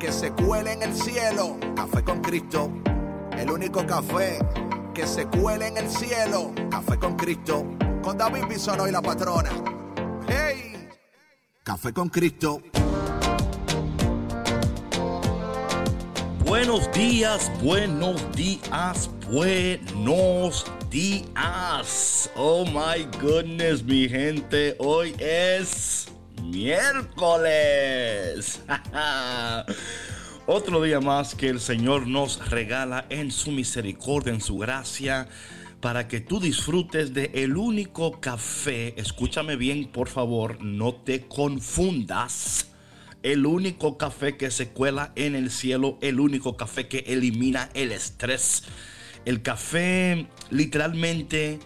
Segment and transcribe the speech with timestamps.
[0.00, 1.58] que se cuele en el cielo.
[1.76, 2.72] Café con Cristo,
[3.36, 4.38] el único café
[4.94, 6.52] que se cuele en el cielo.
[6.70, 7.66] Café con Cristo,
[8.02, 9.50] con David Bisono y la patrona.
[10.26, 10.88] ¡Hey!
[11.62, 12.62] Café con Cristo.
[16.46, 22.30] Buenos días, buenos días, buenos días.
[22.36, 26.09] Oh my goodness, mi gente, hoy es
[26.42, 27.50] miércoles.
[30.46, 35.28] Otro día más que el Señor nos regala en su misericordia, en su gracia,
[35.80, 38.94] para que tú disfrutes de el único café.
[39.00, 42.66] Escúchame bien, por favor, no te confundas.
[43.22, 47.92] El único café que se cuela en el cielo, el único café que elimina el
[47.92, 48.64] estrés.
[49.24, 51.60] El café literalmente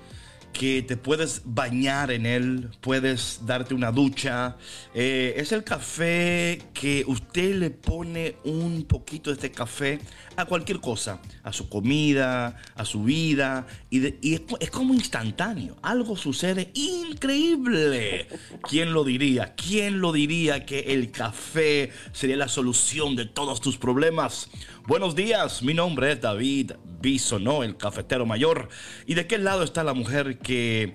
[0.55, 4.56] que te puedes bañar en él, puedes darte una ducha.
[4.94, 9.98] Eh, es el café que usted le pone un poquito de este café
[10.36, 15.77] a cualquier cosa, a su comida, a su vida, y, es, es, como instantáneo.
[15.83, 18.28] Algo sucede increíble.
[18.62, 19.55] ¿Quién lo diría?
[19.55, 24.48] ¿Quién lo diría que el café sería la solución de todos tus problemas?
[24.86, 28.68] Buenos días, mi nombre es David Bisonó, el cafetero mayor.
[29.06, 30.95] ¿Y de qué lado está la mujer que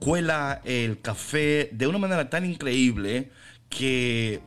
[0.00, 3.30] cuela el café de una manera tan increíble
[3.68, 4.40] que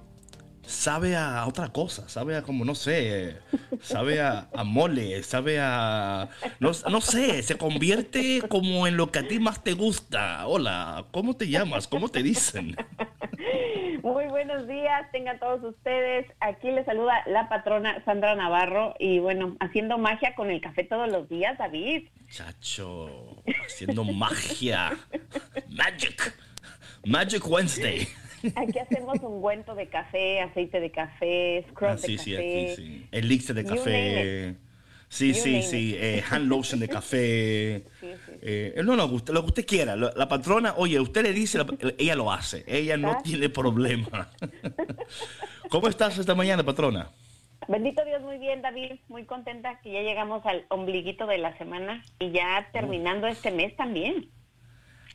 [0.70, 3.38] sabe a otra cosa, sabe a como, no sé,
[3.82, 9.28] sabe a, mole, sabe a, no, no, sé, se convierte como en lo que a
[9.28, 10.46] ti más te gusta.
[10.48, 11.88] Hola, ¿cómo te llamas?
[11.88, 12.76] ¿Cómo te dicen?
[14.04, 16.28] Muy buenos días, tengan todos ustedes.
[16.40, 21.12] Aquí les saluda la patrona Sandra Navarro y bueno, haciendo magia con el café todos
[21.12, 22.08] los días, David.
[22.30, 24.98] Chacho, haciendo magia.
[25.68, 26.34] Magic.
[27.06, 28.08] Magic Wednesday.
[28.56, 32.76] Aquí hacemos un guento de café, aceite de café, scrub ah, de café.
[32.76, 33.08] Sí.
[33.12, 34.56] Elixir de café.
[35.10, 35.96] Sí, sí, sí.
[35.98, 37.84] Eh, hand lotion de café.
[38.42, 39.96] Eh, no, no, lo que usted quiera.
[39.96, 41.60] La, patrona, oye, usted le dice,
[41.98, 42.64] ella lo hace.
[42.68, 44.30] Ella no tiene problema.
[45.70, 47.10] ¿Cómo estás esta mañana, patrona?
[47.68, 48.94] Bendito Dios, muy bien, David.
[49.10, 53.76] Muy contenta que ya llegamos al ombliguito de la semana y ya terminando este mes
[53.76, 54.30] también.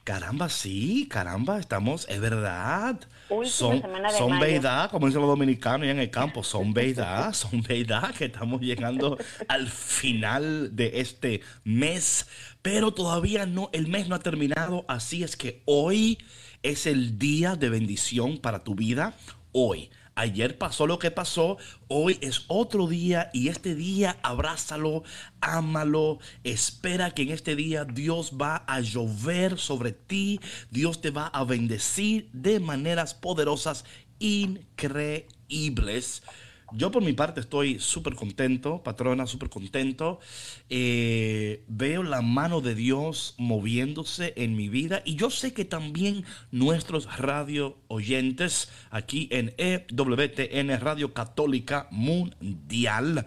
[0.05, 3.01] Caramba, sí, caramba, estamos, es verdad.
[3.47, 3.83] son
[4.19, 8.61] son verdad, como dicen los dominicanos en el campo, son verdad, son verdad que estamos
[8.61, 9.17] llegando
[9.49, 12.27] al final de este mes,
[12.61, 16.19] pero todavía no, el mes no ha terminado, así es que hoy
[16.63, 19.15] es el día de bendición para tu vida,
[19.53, 19.89] hoy.
[20.17, 21.59] Ayer pasó lo que pasó,
[21.89, 25.03] hoy es otro día y este día abrázalo,
[25.41, 31.27] ámalo, espera que en este día Dios va a llover sobre ti, Dios te va
[31.27, 33.85] a bendecir de maneras poderosas,
[34.21, 36.23] increíbles.
[36.77, 40.19] Yo por mi parte estoy súper contento, patrona, súper contento.
[40.69, 46.25] Eh, veo la mano de Dios moviéndose en mi vida y yo sé que también
[46.51, 53.25] nuestros radio oyentes aquí en EWTN Radio Católica Mundial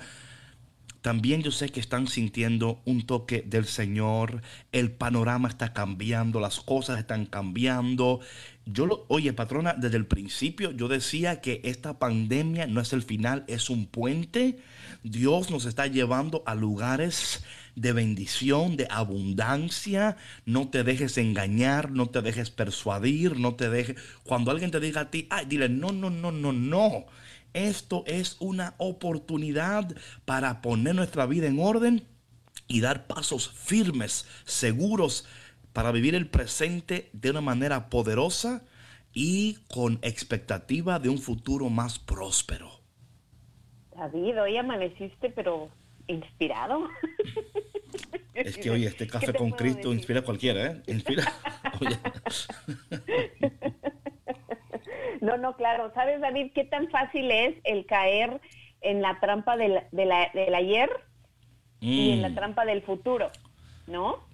[1.07, 4.41] también yo sé que están sintiendo un toque del Señor,
[4.73, 8.19] el panorama está cambiando, las cosas están cambiando.
[8.65, 13.03] Yo lo, oye, patrona, desde el principio yo decía que esta pandemia no es el
[13.03, 14.59] final, es un puente.
[15.01, 17.41] Dios nos está llevando a lugares
[17.77, 20.17] de bendición, de abundancia.
[20.43, 23.95] No te dejes engañar, no te dejes persuadir, no te dejes...
[24.25, 27.05] Cuando alguien te diga a ti, ay, dile, no, no, no, no, no.
[27.57, 29.87] Esto es una oportunidad
[30.25, 32.03] para poner nuestra vida en orden
[32.67, 35.27] y dar pasos firmes, seguros,
[35.73, 38.63] para vivir el presente de una manera poderosa
[39.11, 42.69] y con expectativa de un futuro más próspero.
[43.95, 45.71] David, hoy amaneciste, pero
[46.05, 46.87] inspirado.
[48.35, 50.83] Es que, oye, este café con Cristo inspira a cualquiera, ¿eh?
[50.85, 51.23] Inspira.
[55.21, 55.91] No, no, claro.
[55.93, 58.39] ¿Sabes, David, qué tan fácil es el caer
[58.81, 59.81] en la trampa del,
[60.53, 60.89] ayer
[61.79, 62.35] y en la mm.
[62.35, 63.31] trampa del futuro?
[63.87, 64.27] ¿No?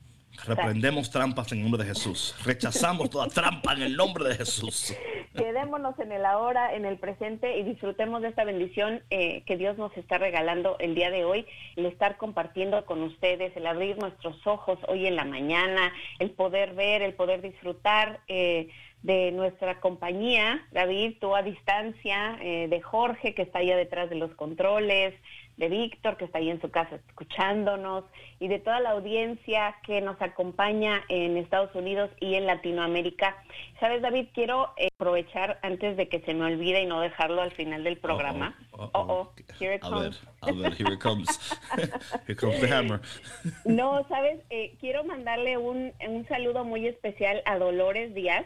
[0.45, 2.35] Reprendemos trampas en el nombre de Jesús.
[2.43, 4.93] Rechazamos toda trampa en el nombre de Jesús.
[5.35, 9.77] Quedémonos en el ahora, en el presente y disfrutemos de esta bendición eh, que Dios
[9.77, 11.45] nos está regalando el día de hoy,
[11.75, 16.73] el estar compartiendo con ustedes, el abrir nuestros ojos hoy en la mañana, el poder
[16.73, 18.19] ver, el poder disfrutar.
[18.27, 18.69] Eh,
[19.03, 24.15] de nuestra compañía, David, tú a distancia, eh, de Jorge, que está allá detrás de
[24.15, 25.13] los controles,
[25.57, 28.05] de Víctor, que está ahí en su casa escuchándonos,
[28.39, 33.35] y de toda la audiencia que nos acompaña en Estados Unidos y en Latinoamérica.
[33.79, 37.51] Sabes, David, quiero eh, aprovechar antes de que se me olvide y no dejarlo al
[37.51, 38.55] final del programa.
[38.71, 40.23] Oh, oh, here it comes.
[40.41, 41.27] A ver, here it comes.
[42.25, 43.01] here comes the hammer.
[43.65, 48.45] no, sabes, eh, quiero mandarle un, un saludo muy especial a Dolores Díaz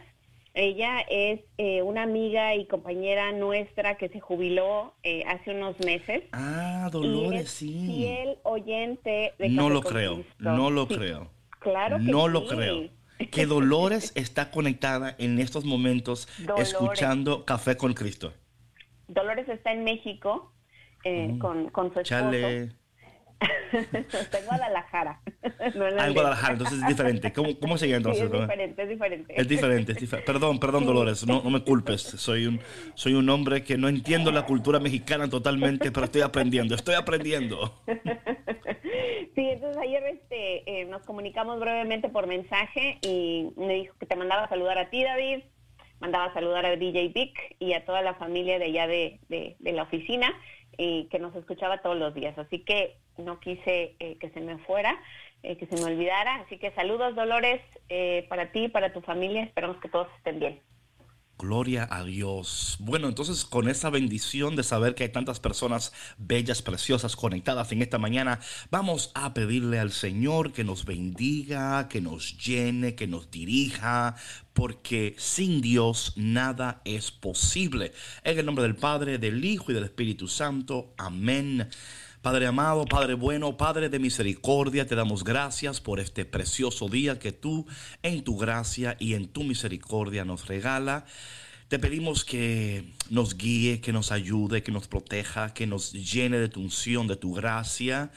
[0.54, 6.24] ella es eh, una amiga y compañera nuestra que se jubiló eh, hace unos meses.
[6.32, 7.86] Ah, Dolores, sí.
[7.86, 11.30] Fiel oyente de No lo creo, no lo creo.
[11.60, 12.88] Claro que No lo creo.
[13.32, 18.32] Que Dolores está conectada en estos momentos escuchando Café con Cristo.
[19.08, 20.52] Dolores está en México
[21.02, 21.38] eh, mm.
[21.40, 22.04] con, con, su esposo.
[22.04, 22.77] Chale.
[23.72, 25.20] Está en Guadalajara.
[25.42, 27.32] ah, en Guadalajara, entonces es diferente.
[27.32, 28.24] ¿Cómo, cómo llama entonces?
[28.24, 29.34] es diferente, es diferente.
[29.36, 29.94] Es diferente,
[30.24, 32.02] Perdón, perdón, Dolores, no, no, me culpes.
[32.02, 32.60] Soy un,
[32.94, 37.74] soy un hombre que no entiendo la cultura mexicana totalmente, pero estoy aprendiendo, estoy aprendiendo.
[39.34, 44.16] Sí, entonces ayer este, eh, nos comunicamos brevemente por mensaje y me dijo que te
[44.16, 45.44] mandaba a saludar a ti, David,
[46.00, 49.54] mandaba a saludar a DJ Vic y a toda la familia de allá de, de,
[49.60, 50.34] de la oficina
[50.76, 52.36] y que nos escuchaba todos los días.
[52.36, 54.98] Así que no quise eh, que se me fuera,
[55.42, 56.36] eh, que se me olvidara.
[56.36, 59.42] Así que saludos, Dolores, eh, para ti para tu familia.
[59.44, 60.60] Esperamos que todos estén bien.
[61.38, 62.78] Gloria a Dios.
[62.80, 67.80] Bueno, entonces con esa bendición de saber que hay tantas personas bellas, preciosas, conectadas en
[67.80, 68.40] esta mañana,
[68.72, 74.16] vamos a pedirle al Señor que nos bendiga, que nos llene, que nos dirija,
[74.52, 77.92] porque sin Dios nada es posible.
[78.24, 80.92] En el nombre del Padre, del Hijo y del Espíritu Santo.
[80.98, 81.68] Amén.
[82.22, 87.30] Padre amado, Padre bueno, Padre de misericordia, te damos gracias por este precioso día que
[87.30, 87.64] tú
[88.02, 91.06] en tu gracia y en tu misericordia nos regala.
[91.68, 96.48] Te pedimos que nos guíe, que nos ayude, que nos proteja, que nos llene de
[96.48, 98.10] tu unción, de tu gracia.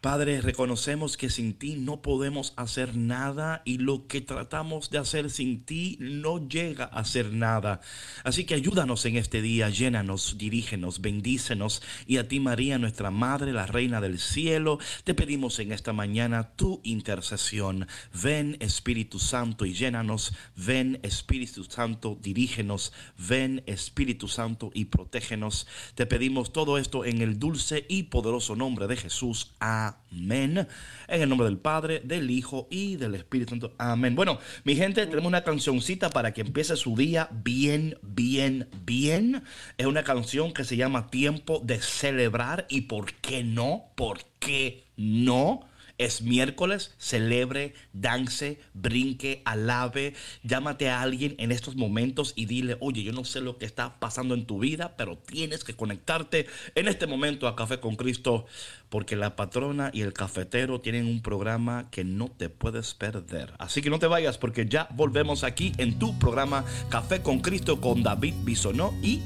[0.00, 5.28] Padre, reconocemos que sin ti no podemos hacer nada y lo que tratamos de hacer
[5.28, 7.82] sin ti no llega a ser nada.
[8.24, 13.52] Así que ayúdanos en este día, llénanos, dirígenos, bendícenos y a ti María, nuestra Madre,
[13.52, 17.86] la Reina del Cielo, te pedimos en esta mañana tu intercesión.
[18.14, 25.66] Ven Espíritu Santo y llénanos, ven Espíritu Santo, dirígenos, ven Espíritu Santo y protégenos.
[25.94, 29.52] Te pedimos todo esto en el dulce y poderoso nombre de Jesús.
[29.58, 29.89] Amén.
[30.12, 30.66] Amén.
[31.08, 33.74] En el nombre del Padre, del Hijo y del Espíritu Santo.
[33.78, 34.14] Amén.
[34.14, 39.42] Bueno, mi gente, tenemos una cancioncita para que empiece su día bien, bien, bien.
[39.78, 42.66] Es una canción que se llama Tiempo de celebrar.
[42.68, 43.92] ¿Y por qué no?
[43.94, 45.69] ¿Por qué no?
[46.00, 53.02] Es miércoles, celebre, dance, brinque, alabe, llámate a alguien en estos momentos y dile, oye,
[53.02, 56.88] yo no sé lo que está pasando en tu vida, pero tienes que conectarte en
[56.88, 58.46] este momento a Café con Cristo,
[58.88, 63.52] porque la patrona y el cafetero tienen un programa que no te puedes perder.
[63.58, 67.78] Así que no te vayas porque ya volvemos aquí en tu programa Café con Cristo
[67.78, 69.20] con David Bisonó y...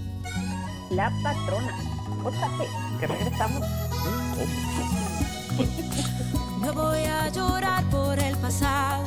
[0.91, 1.73] La patrona.
[2.25, 3.65] JP, que regresamos.
[6.65, 9.05] No voy a llorar por el pasado.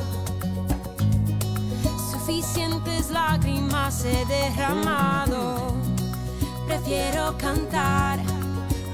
[2.12, 5.74] Suficientes lágrimas he derramado.
[6.68, 8.20] Prefiero cantar,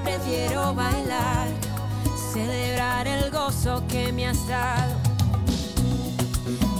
[0.02, 1.48] prefiero bailar,
[2.32, 4.94] celebrar el gozo que me has dado.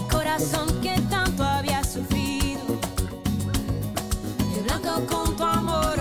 [0.09, 2.63] Corazón que tanto había sufrido,
[4.63, 5.99] blanco con tu amor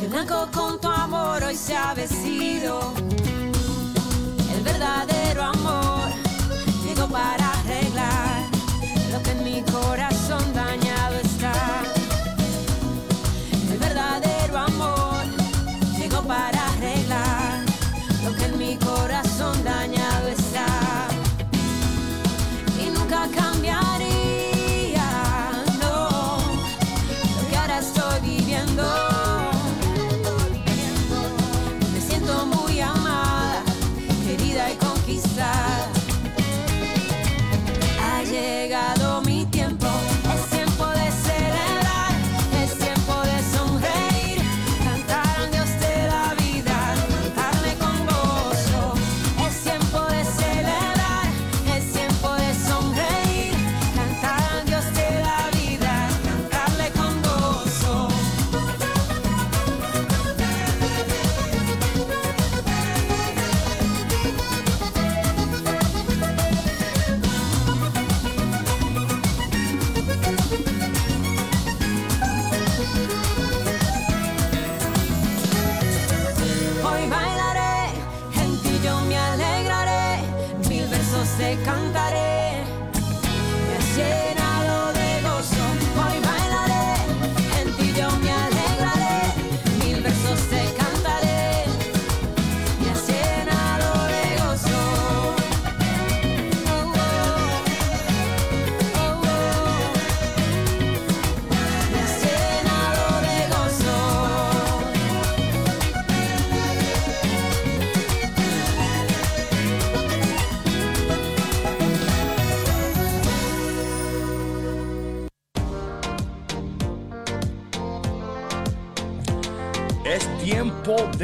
[0.00, 2.94] De blanco con tu amor hoy se ha vestido.
[4.54, 6.08] El verdadero amor
[6.86, 8.44] llegó para arreglar
[9.12, 10.07] lo que en mi corazón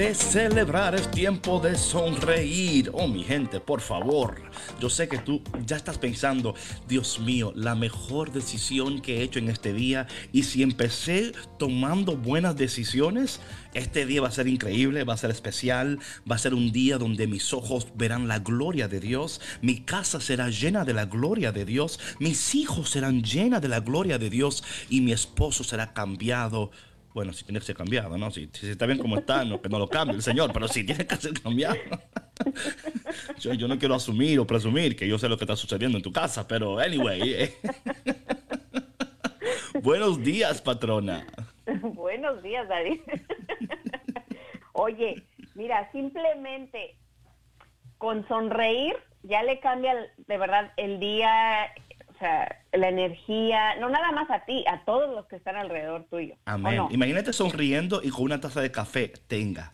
[0.04, 2.90] de celebrar, es tiempo de sonreír.
[2.92, 4.42] Oh, mi gente, por favor.
[4.78, 6.54] Yo sé que tú ya estás pensando,
[6.86, 10.06] Dios mío, la mejor decisión que he hecho en este día.
[10.30, 13.40] Y si empecé tomando buenas decisiones,
[13.72, 15.98] este día va a ser increíble, va a ser especial,
[16.30, 20.20] va a ser un día donde mis ojos verán la gloria de Dios, mi casa
[20.20, 24.28] será llena de la gloria de Dios, mis hijos serán llenas de la gloria de
[24.28, 26.72] Dios y mi esposo será cambiado
[27.14, 28.30] bueno, si tiene que ser cambiado, ¿no?
[28.32, 30.84] Si, si está bien como está, no, que no lo cambie el Señor, pero si
[30.84, 31.76] tiene que ser cambiado.
[33.38, 36.12] yo, no quiero asumir o presumir que yo sé lo que está sucediendo en tu
[36.12, 37.22] casa, pero anyway.
[37.22, 37.54] eh.
[39.82, 41.24] Buenos días, patrona.
[41.82, 43.00] Buenos días, David.
[44.72, 45.22] Oye,
[45.54, 46.96] mira, simplemente
[47.98, 51.72] con sonreír ya le cambia de verdad el día,
[52.14, 56.04] o sea, la energía, no nada más a ti, a todos los que están alrededor
[56.08, 56.34] tuyo.
[56.34, 56.76] ¿o Amén.
[56.76, 56.88] no?
[56.90, 59.12] Imagínate sonriendo y con una taza de café.
[59.26, 59.72] Tenga.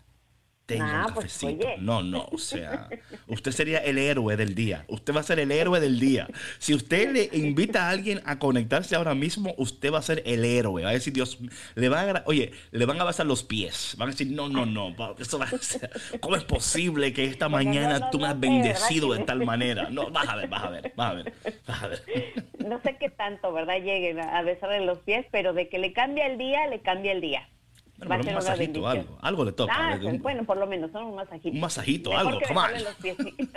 [0.70, 1.66] Tenga Ah, un pues, cafecito.
[1.66, 1.76] oye.
[1.78, 2.88] no, no, o sea,
[3.26, 4.84] usted sería el héroe del día.
[4.88, 6.28] Usted va a ser el héroe del día.
[6.58, 10.44] Si usted le invita a alguien a conectarse ahora mismo, usted va a ser el
[10.44, 10.82] héroe.
[10.82, 11.38] Va a decir, Dios,
[11.74, 13.94] le va a, oye, le van a besar los pies.
[13.98, 17.46] Van a decir, no, no, no, eso va a ser, ¿cómo es posible que esta
[17.48, 19.90] no, mañana no, tú me has bendecido ¿verdad de tal manera?
[19.90, 21.32] No, vas a ver, vas a ver, vas a ver,
[21.66, 22.02] vas a ver.
[22.66, 23.76] No sé qué tanto, ¿verdad?
[23.82, 27.12] Lleguen a a besarle los pies, pero de que le cambia el día, le cambia
[27.12, 27.48] el día.
[28.06, 29.72] Bueno, pero un masajito, algo, algo le toca.
[29.76, 31.48] Ah, le- un- bueno, por lo menos, son un masajito.
[31.54, 32.26] Un masajito, Mejor
[32.58, 33.14] algo, sí.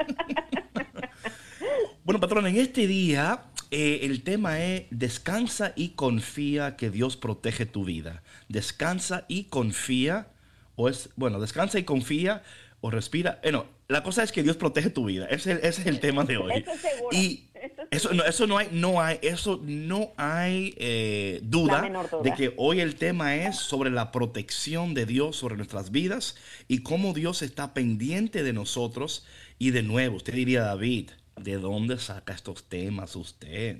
[2.03, 7.65] Bueno, patrón, en este día eh, el tema es descansa y confía que Dios protege
[7.65, 8.21] tu vida.
[8.49, 10.27] Descansa y confía,
[10.75, 12.43] o es, bueno, descansa y confía,
[12.81, 13.39] o respira.
[13.41, 15.25] Eh, no, la cosa es que Dios protege tu vida.
[15.27, 16.51] Ese, ese es el tema de hoy.
[16.57, 17.47] Eso es seguro, Y
[17.95, 21.81] eso es eso no, eso no hay, no hay, eso no hay eh, duda,
[22.23, 26.35] de que hoy el tema es sobre la protección de Dios sobre nuestras vidas
[26.67, 29.25] y cómo Dios está pendiente de nosotros.
[29.59, 33.77] Y de nuevo, usted diría, David, ¿de dónde saca estos temas usted?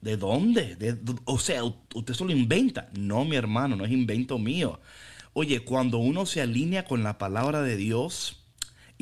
[0.00, 0.74] ¿De dónde?
[0.76, 2.88] De- o sea, usted solo inventa.
[2.98, 4.80] No, mi hermano, no es invento mío.
[5.32, 8.41] Oye, cuando uno se alinea con la palabra de Dios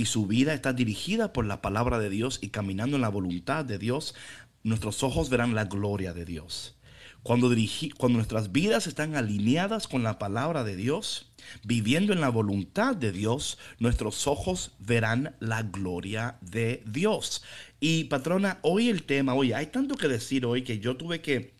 [0.00, 3.66] y su vida está dirigida por la palabra de Dios y caminando en la voluntad
[3.66, 4.14] de Dios,
[4.62, 6.75] nuestros ojos verán la gloria de Dios.
[7.23, 7.54] Cuando,
[7.99, 11.30] cuando nuestras vidas están alineadas con la palabra de Dios,
[11.64, 17.45] viviendo en la voluntad de Dios, nuestros ojos verán la gloria de Dios.
[17.78, 21.52] Y patrona, hoy el tema, oye, hay tanto que decir hoy que yo tuve que,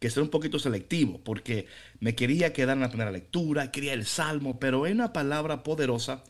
[0.00, 1.66] que ser un poquito selectivo, porque
[2.00, 6.24] me quería quedar en la primera lectura, quería el salmo, pero hay una palabra poderosa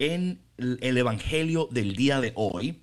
[0.00, 2.82] en el el Evangelio del día de hoy.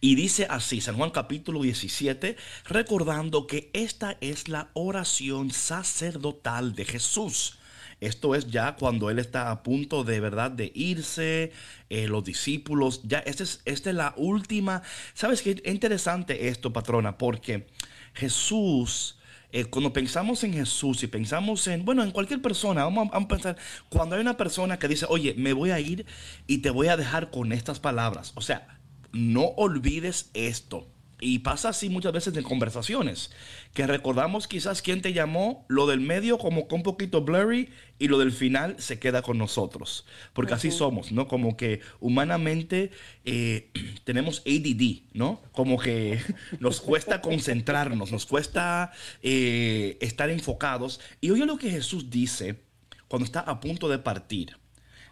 [0.00, 2.36] Y dice así, San Juan capítulo 17,
[2.66, 7.58] recordando que esta es la oración sacerdotal de Jesús.
[8.00, 11.52] Esto es ya cuando él está a punto de verdad de irse,
[11.90, 14.82] eh, los discípulos, ya esta es, esta es la última.
[15.12, 15.60] ¿Sabes qué?
[15.62, 17.66] Es interesante esto, patrona, porque
[18.14, 19.16] Jesús...
[19.52, 23.26] Eh, cuando pensamos en Jesús y pensamos en, bueno, en cualquier persona, vamos a, vamos
[23.26, 23.56] a pensar,
[23.88, 26.06] cuando hay una persona que dice, oye, me voy a ir
[26.46, 28.78] y te voy a dejar con estas palabras, o sea,
[29.12, 30.86] no olvides esto.
[31.22, 33.30] Y pasa así muchas veces en conversaciones,
[33.74, 38.08] que recordamos quizás quién te llamó, lo del medio como que un poquito blurry y
[38.08, 40.06] lo del final se queda con nosotros.
[40.32, 41.28] Porque así somos, ¿no?
[41.28, 42.90] Como que humanamente
[43.24, 43.70] eh,
[44.04, 45.40] tenemos ADD, ¿no?
[45.52, 46.20] Como que
[46.58, 51.00] nos cuesta concentrarnos, nos cuesta eh, estar enfocados.
[51.20, 52.62] Y oye lo que Jesús dice
[53.06, 54.56] cuando está a punto de partir.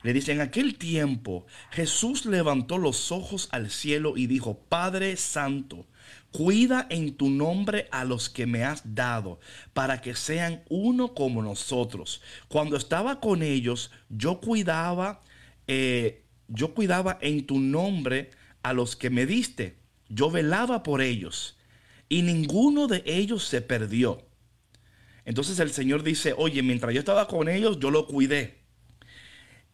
[0.02, 5.86] Le dice, en aquel tiempo Jesús levantó los ojos al cielo y dijo, Padre Santo,
[6.32, 9.40] cuida en tu nombre a los que me has dado,
[9.72, 12.22] para que sean uno como nosotros.
[12.48, 15.22] Cuando estaba con ellos, yo cuidaba,
[15.66, 18.30] eh, yo cuidaba en tu nombre
[18.62, 19.78] a los que me diste.
[20.08, 21.56] Yo velaba por ellos
[22.08, 24.26] y ninguno de ellos se perdió.
[25.24, 28.57] Entonces el Señor dice, oye, mientras yo estaba con ellos, yo lo cuidé.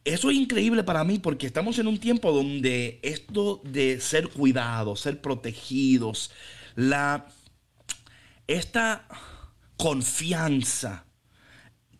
[0.04, 5.00] Eso es increíble para mí porque estamos en un tiempo donde esto de ser cuidados,
[5.00, 6.30] ser protegidos,
[6.76, 7.26] la
[8.46, 9.08] esta
[9.78, 11.03] confianza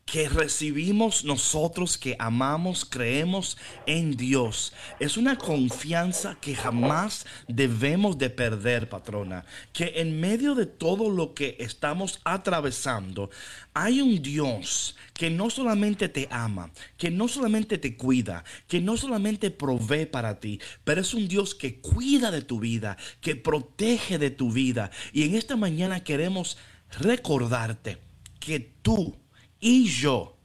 [0.05, 3.57] que recibimos nosotros que amamos, creemos
[3.87, 4.73] en Dios.
[5.01, 9.45] Es una confianza que jamás debemos de perder, patrona.
[9.73, 13.31] Que en medio de todo lo que estamos atravesando,
[13.73, 18.97] hay un Dios que no solamente te ama, que no solamente te cuida, que no
[18.97, 24.19] solamente provee para ti, pero es un Dios que cuida de tu vida, que protege
[24.19, 24.91] de tu vida.
[25.13, 26.59] Y en esta mañana queremos
[27.01, 27.99] recordarte
[28.39, 29.24] que tú
[29.65, 30.37] y yo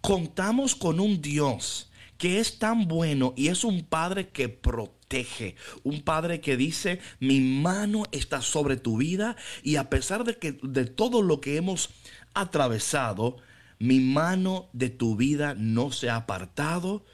[0.00, 6.02] contamos con un Dios que es tan bueno y es un Padre que protege, un
[6.02, 10.84] Padre que dice, mi mano está sobre tu vida y a pesar de que de
[10.84, 11.90] todo lo que hemos
[12.32, 13.38] atravesado,
[13.80, 17.04] mi mano de tu vida no se ha apartado,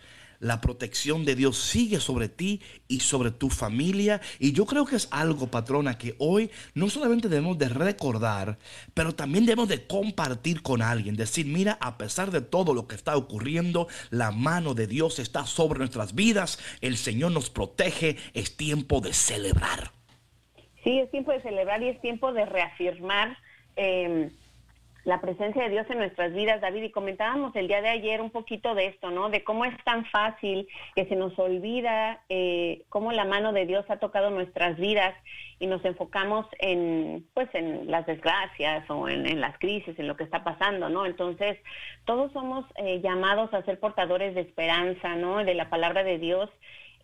[0.41, 4.21] la protección de Dios sigue sobre ti y sobre tu familia.
[4.39, 8.59] Y yo creo que es algo, patrona, que hoy no solamente debemos de recordar,
[8.95, 11.17] pero también debemos de compartir con alguien.
[11.17, 15.47] Decir, mira, a pesar de todo lo que está ocurriendo, la mano de Dios está
[15.47, 16.59] sobre nuestras vidas.
[16.81, 18.17] El Señor nos protege.
[18.35, 19.93] Es tiempo de celebrar.
[20.85, 23.37] Sí, es tiempo de celebrar y es tiempo de reafirmar.
[23.77, 24.31] Eh,
[25.07, 28.31] la presencia de Dios en nuestras vidas, David, y comentábamos el día de ayer un
[28.31, 29.31] poquito de esto, ¿no?
[29.31, 30.67] De cómo es tan fácil
[30.97, 35.15] que se nos olvida eh, cómo la mano de Dios ha tocado nuestras vidas
[35.61, 40.25] y nos enfocamos en, pues, en las desgracias o en, las crisis, en lo que
[40.25, 41.07] está pasando, ¿no?
[41.07, 41.57] Entonces,
[42.05, 45.45] todos somos eh, llamados a ser portadores de esperanza, ¿no?
[45.45, 46.51] De la palabra de Dios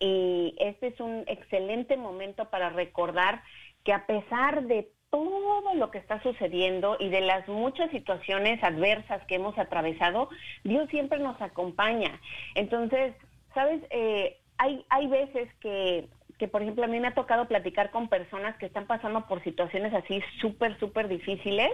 [0.01, 3.41] y este es un excelente momento para recordar
[3.85, 9.23] que a pesar de todo lo que está sucediendo y de las muchas situaciones adversas
[9.27, 10.27] que hemos atravesado,
[10.63, 12.19] Dios siempre nos acompaña.
[12.55, 13.13] Entonces,
[13.53, 13.83] ¿sabes?
[13.91, 16.07] Eh, hay, hay veces que,
[16.39, 19.43] que, por ejemplo, a mí me ha tocado platicar con personas que están pasando por
[19.43, 21.69] situaciones así súper, súper difíciles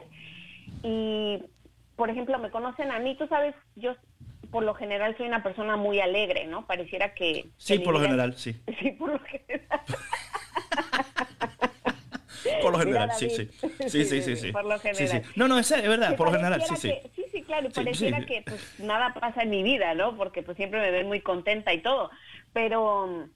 [0.84, 1.41] y,
[1.95, 3.95] por ejemplo, me conocen a mí, tú sabes, yo
[4.52, 6.67] por lo general soy una persona muy alegre, ¿no?
[6.67, 7.45] Pareciera que...
[7.56, 8.62] Sí, que por lo general, sí.
[8.82, 9.80] Sí, por lo general.
[12.62, 13.49] Por lo general, sí, sí.
[13.88, 14.51] Sí, sí, sí, sí.
[14.51, 15.23] Por lo general.
[15.35, 16.89] No, no, es, es verdad, Que por lo general, sí, sí.
[16.89, 20.15] que- sí, sí, claro, y pareciera que pues nada pasa en mi vida, ¿no?
[20.17, 22.09] Porque pues siempre me ven muy contenta y todo.
[22.53, 23.31] Pero mm,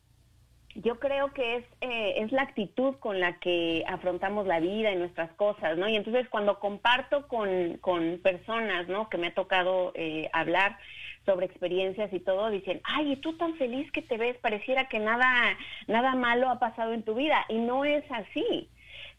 [0.75, 4.95] yo creo que es, eh, es la actitud con la que afrontamos la vida y
[4.95, 5.87] nuestras cosas, ¿no?
[5.87, 9.07] Y entonces cuando comparto con, con personas, ¿no?
[9.09, 10.77] Que me ha tocado eh, hablar
[11.25, 14.99] sobre experiencias y todo, dicen, ay, y tú tan feliz que te ves, pareciera que
[14.99, 17.45] nada, nada malo ha pasado en tu vida.
[17.49, 18.69] Y no es así.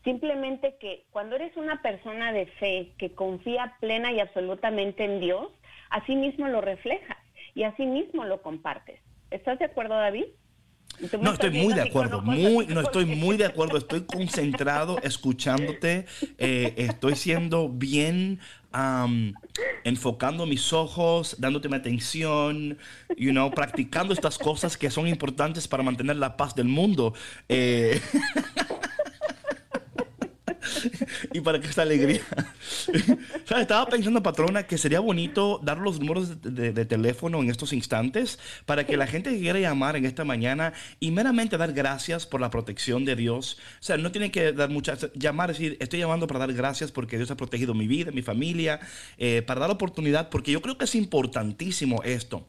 [0.05, 5.49] Simplemente que cuando eres una persona de fe que confía plena y absolutamente en Dios,
[5.89, 7.17] así mismo lo reflejas
[7.55, 9.01] y así mismo lo compartes.
[9.31, 10.27] ¿Estás de acuerdo, David?
[11.21, 16.07] No, estoy muy de acuerdo, muy, no estoy muy de acuerdo, estoy concentrado escuchándote,
[16.39, 18.41] eh, estoy siendo bien
[19.85, 22.77] enfocando mis ojos, dándote mi atención,
[23.17, 27.15] you know, practicando estas cosas que son importantes para mantener la paz del mundo.
[27.49, 28.01] Eh,
[31.33, 32.23] y para que esta alegría.
[33.45, 33.63] ¿Sabes?
[33.63, 37.73] Estaba pensando, patrona, que sería bonito dar los números de, de- de teléfono en estos
[37.73, 42.27] instantes para que la gente que quiera llamar en esta mañana y meramente dar gracias
[42.27, 43.59] por la protección de Dios.
[43.81, 47.17] O sea, no tienen que dar muchas, llamar, decir, estoy llamando para dar gracias porque
[47.17, 48.81] Dios ha protegido mi vida, mi familia,
[49.19, 52.47] eh, para dar oportunidad, porque yo creo que es importantísimo esto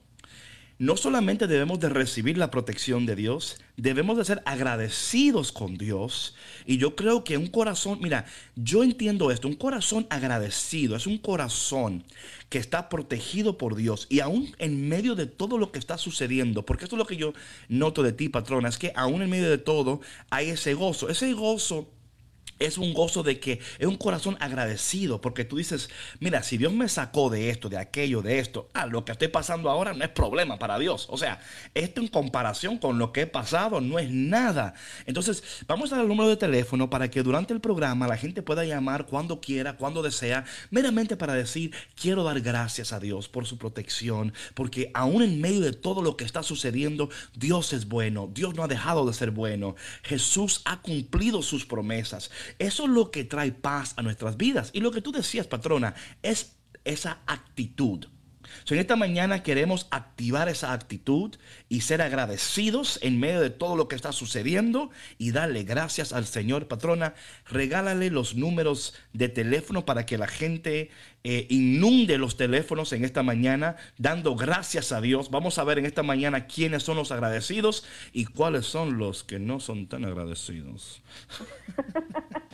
[0.77, 6.35] no solamente debemos de recibir la protección de Dios, debemos de ser agradecidos con Dios.
[6.65, 11.17] Y yo creo que un corazón, mira, yo entiendo esto, un corazón agradecido es un
[11.17, 12.03] corazón
[12.49, 16.65] que está protegido por Dios y aún en medio de todo lo que está sucediendo,
[16.65, 17.33] porque esto es lo que yo
[17.69, 21.33] noto de ti, patrona, es que aún en medio de todo hay ese gozo, ese
[21.33, 21.89] gozo
[22.59, 25.89] es un gozo de que es un corazón agradecido, porque tú dices,
[26.19, 29.27] mira, si Dios me sacó de esto, de aquello, de esto, ah, lo que estoy
[29.27, 31.07] pasando ahora no es problema para Dios.
[31.09, 31.39] O sea,
[31.73, 34.73] esto en comparación con lo que he pasado no es nada.
[35.05, 38.41] Entonces, vamos a dar el número de teléfono para que durante el programa la gente
[38.41, 43.45] pueda llamar cuando quiera, cuando desea, meramente para decir, quiero dar gracias a Dios por
[43.45, 48.29] su protección, porque aún en medio de todo lo que está sucediendo, Dios es bueno,
[48.33, 52.31] Dios no ha dejado de ser bueno, Jesús ha cumplido sus promesas.
[52.59, 54.69] Eso es lo que trae paz a nuestras vidas.
[54.73, 58.07] Y lo que tú decías, patrona, es esa actitud.
[58.63, 61.35] So, en esta mañana queremos activar esa actitud
[61.69, 66.25] y ser agradecidos en medio de todo lo que está sucediendo y darle gracias al
[66.25, 66.67] Señor.
[66.67, 67.13] Patrona,
[67.47, 70.89] regálale los números de teléfono para que la gente
[71.23, 75.31] eh, inunde los teléfonos en esta mañana dando gracias a Dios.
[75.31, 79.39] Vamos a ver en esta mañana quiénes son los agradecidos y cuáles son los que
[79.39, 81.01] no son tan agradecidos.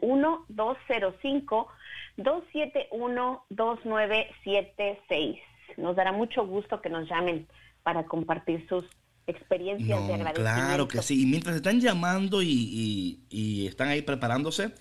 [4.03, 5.39] 1-205-271-2976.
[5.77, 7.47] Nos dará mucho gusto que nos llamen
[7.83, 8.85] para compartir sus
[9.25, 10.67] experiencias de No, agradecimiento.
[10.67, 11.23] claro que sí.
[11.23, 14.71] Y mientras están llamando y, y- y están ahí preparándose,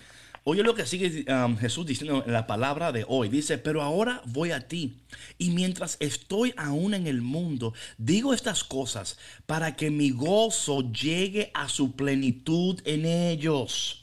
[0.43, 1.25] oye lo que sigue
[1.59, 3.29] Jesús diciendo en la palabra de hoy.
[3.29, 4.97] Dice, pero ahora voy a ti.
[5.37, 11.51] Y mientras estoy aún en el mundo, digo estas cosas para que mi gozo llegue
[11.53, 14.02] a su plenitud en ellos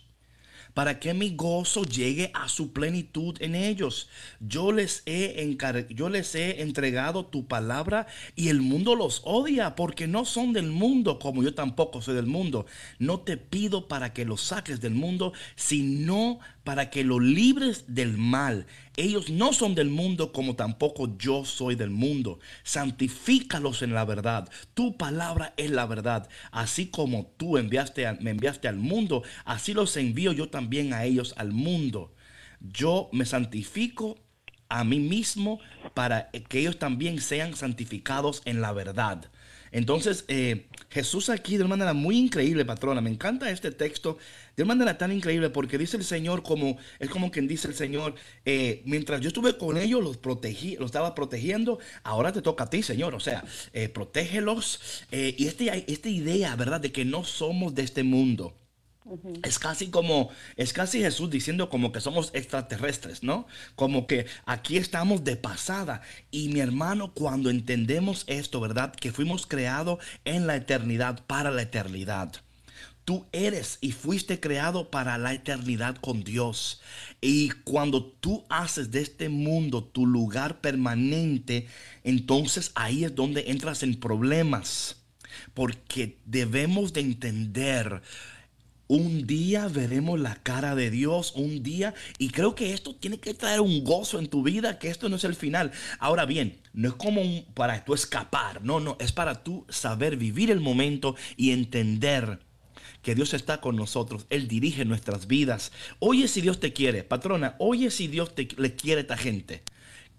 [0.80, 4.08] para que mi gozo llegue a su plenitud en ellos.
[4.40, 9.76] Yo les he encar- yo les he entregado tu palabra y el mundo los odia
[9.76, 12.64] porque no son del mundo como yo tampoco soy del mundo.
[12.98, 18.16] No te pido para que los saques del mundo, sino para que los libres del
[18.16, 18.66] mal.
[18.96, 22.38] Ellos no son del mundo como tampoco yo soy del mundo.
[22.64, 24.48] Santifícalos en la verdad.
[24.74, 26.28] Tu palabra es la verdad.
[26.50, 31.04] Así como tú enviaste a- me enviaste al mundo, así los envío yo también a
[31.04, 32.14] ellos al mundo.
[32.60, 34.18] Yo me santifico
[34.68, 35.60] a mí mismo
[35.94, 39.30] para que ellos también sean santificados en la verdad.
[39.72, 43.00] Entonces, eh, Jesús aquí de una manera muy increíble, patrona.
[43.00, 44.18] Me encanta este texto
[44.56, 47.74] de una manera tan increíble porque dice el Señor como, es como quien dice el
[47.74, 52.64] Señor, eh, mientras yo estuve con ellos, los protegí, los estaba protegiendo, ahora te toca
[52.64, 53.14] a ti, Señor.
[53.14, 55.04] O sea, eh, protégelos.
[55.12, 56.80] eh, y este, esta idea, ¿verdad?
[56.80, 58.59] De que no somos de este mundo.
[59.42, 63.46] Es casi como, es casi Jesús diciendo como que somos extraterrestres, ¿no?
[63.74, 66.02] Como que aquí estamos de pasada.
[66.30, 68.94] Y mi hermano, cuando entendemos esto, ¿verdad?
[68.94, 72.32] Que fuimos creados en la eternidad, para la eternidad.
[73.04, 76.80] Tú eres y fuiste creado para la eternidad con Dios.
[77.20, 81.66] Y cuando tú haces de este mundo tu lugar permanente,
[82.04, 84.96] entonces ahí es donde entras en problemas.
[85.54, 88.02] Porque debemos de entender
[88.90, 93.34] un día veremos la cara de Dios, un día, y creo que esto tiene que
[93.34, 95.70] traer un gozo en tu vida, que esto no es el final.
[96.00, 97.22] Ahora bien, no es como
[97.54, 102.40] para tú escapar, no, no, es para tú saber vivir el momento y entender
[103.00, 105.70] que Dios está con nosotros, Él dirige nuestras vidas.
[106.00, 109.62] Oye si Dios te quiere, patrona, oye si Dios te, le quiere a esta gente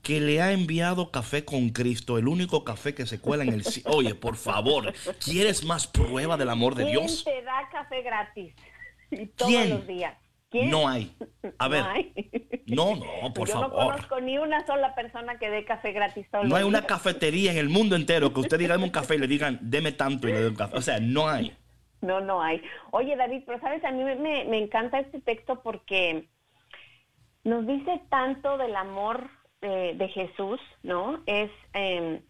[0.01, 3.63] que le ha enviado café con Cristo, el único café que se cuela en el...
[3.63, 7.23] ci- Oye, por favor, ¿quieres más prueba del amor de ¿Quién Dios?
[7.23, 8.53] te da café gratis?
[9.11, 9.69] Y todos ¿Quién?
[9.69, 10.17] los días.
[10.49, 10.69] ¿Quién?
[10.69, 11.15] No hay.
[11.59, 12.13] A ver, No hay.
[12.65, 13.93] no, no, por Yo no favor.
[13.93, 17.57] conozco ni una sola persona que dé café gratis todos No hay una cafetería en
[17.57, 20.31] el mundo entero que usted diga dame un café y le digan deme tanto y
[20.33, 20.75] le dé un café.
[20.77, 21.55] O sea, no hay.
[22.01, 22.61] No, no hay.
[22.91, 26.27] Oye, David, pero sabes, a mí me, me encanta este texto porque
[27.43, 29.29] nos dice tanto del amor
[29.61, 31.21] eh, de Jesús, ¿no?
[31.25, 32.21] Es eh,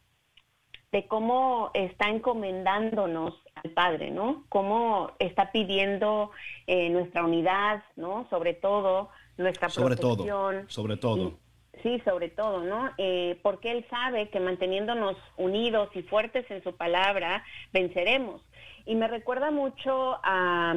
[0.91, 4.43] de cómo está encomendándonos al Padre, ¿no?
[4.49, 6.31] Cómo está pidiendo
[6.67, 8.27] eh, nuestra unidad, ¿no?
[8.29, 10.27] Sobre todo, nuestra Sobre protección.
[10.27, 11.39] todo, sobre todo.
[11.83, 12.91] Sí, sobre todo, ¿no?
[12.97, 18.41] Eh, porque Él sabe que manteniéndonos unidos y fuertes en su palabra, venceremos.
[18.85, 20.75] Y me recuerda mucho a,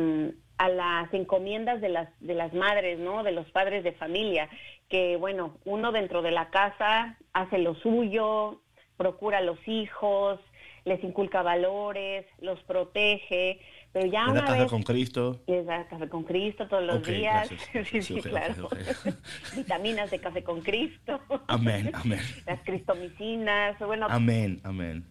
[0.59, 3.23] a las encomiendas de las, de las madres, ¿no?
[3.23, 4.49] De los padres de familia,
[4.95, 8.61] que, bueno, uno dentro de la casa hace lo suyo,
[8.97, 10.39] procura a los hijos,
[10.85, 13.59] les inculca valores, los protege,
[13.93, 15.41] pero ya Le da una café vez con Cristo.
[15.49, 17.89] les da café con Cristo todos los días, gracias.
[17.91, 18.69] sí, Sí, claro,
[19.57, 22.21] vitaminas de café con Cristo, Amén, amén.
[22.47, 25.05] las cristomicinas, bueno, Amén, amén.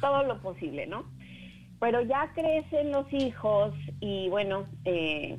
[0.00, 1.04] todo lo posible, ¿no?
[1.78, 5.38] Pero ya crecen los hijos y bueno, eh,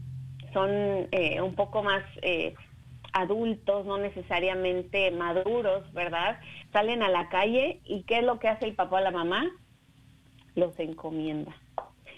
[0.54, 0.70] son
[1.12, 2.56] eh, un poco más eh,
[3.14, 6.40] adultos, no necesariamente maduros, ¿verdad?
[6.72, 9.50] Salen a la calle y ¿qué es lo que hace el papá o la mamá?
[10.56, 11.56] Los encomienda.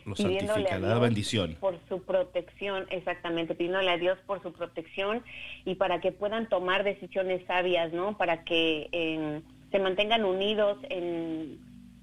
[0.05, 1.57] Lo Pidiéndole a Dios bendición.
[1.59, 5.23] Por su protección, exactamente, pidiéndole a Dios por su protección
[5.65, 8.17] y para que puedan tomar decisiones sabias, ¿no?
[8.17, 11.57] Para que eh, se mantengan unidos en,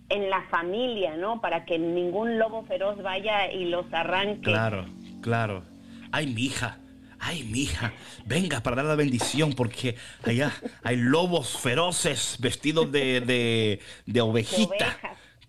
[0.09, 1.40] en la familia, ¿no?
[1.40, 4.42] Para que ningún lobo feroz vaya y los arranque.
[4.42, 4.87] Claro,
[5.20, 5.64] claro.
[6.11, 6.79] Ay, mija.
[7.20, 7.92] Ay, mija,
[8.24, 10.52] venga para dar la bendición porque allá
[10.83, 14.98] hay lobos feroces vestidos de, de, de ovejita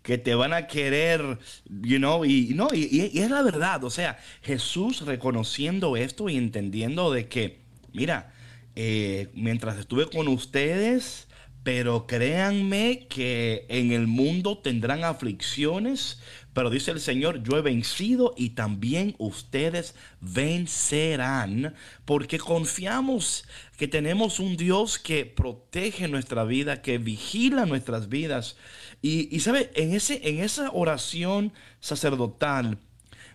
[0.02, 4.20] que te van a querer, you know, y, no, y es la verdad, o sea,
[4.42, 7.62] Jesús reconociendo esto y entendiendo de que,
[7.94, 8.34] mira,
[8.76, 11.28] eh, mientras estuve con ustedes,
[11.64, 16.20] pero créanme que en el mundo tendrán aflicciones,
[16.54, 23.46] pero dice el Señor, yo he vencido y también ustedes vencerán, porque confiamos
[23.78, 28.58] que tenemos un Dios que protege nuestra vida, que vigila nuestras vidas.
[29.02, 32.80] Y, y sabe, en, ese, en esa oración sacerdotal,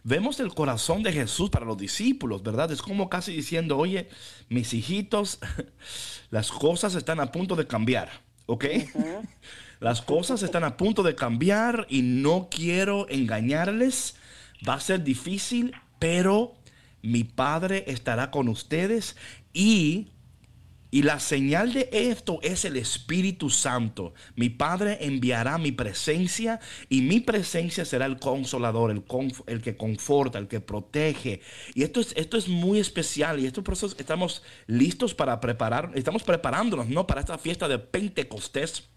[0.06, 2.70] vemos el corazón de Jesús para los discípulos, ¿verdad?
[2.70, 4.08] Es como casi diciendo, oye,
[4.48, 5.40] mis hijitos,
[6.30, 8.66] las cosas están a punto de cambiar, ¿ok?
[9.80, 14.14] Las cosas están a punto de cambiar y no quiero engañarles.
[14.66, 16.54] Va a ser difícil, pero
[17.02, 19.16] mi Padre estará con ustedes
[19.52, 20.12] y
[20.90, 24.14] y la señal de esto es el Espíritu Santo.
[24.34, 30.48] Mi Padre enviará mi presencia y mi presencia será el consolador, el, que conforta, el
[30.48, 31.40] que protege.
[31.74, 35.90] Y esto es, esto es muy especial y esto por eso estamos listos para preparar,
[35.94, 37.06] estamos preparándonos, ¿no?
[37.06, 38.88] Para esta fiesta de Pentecostés,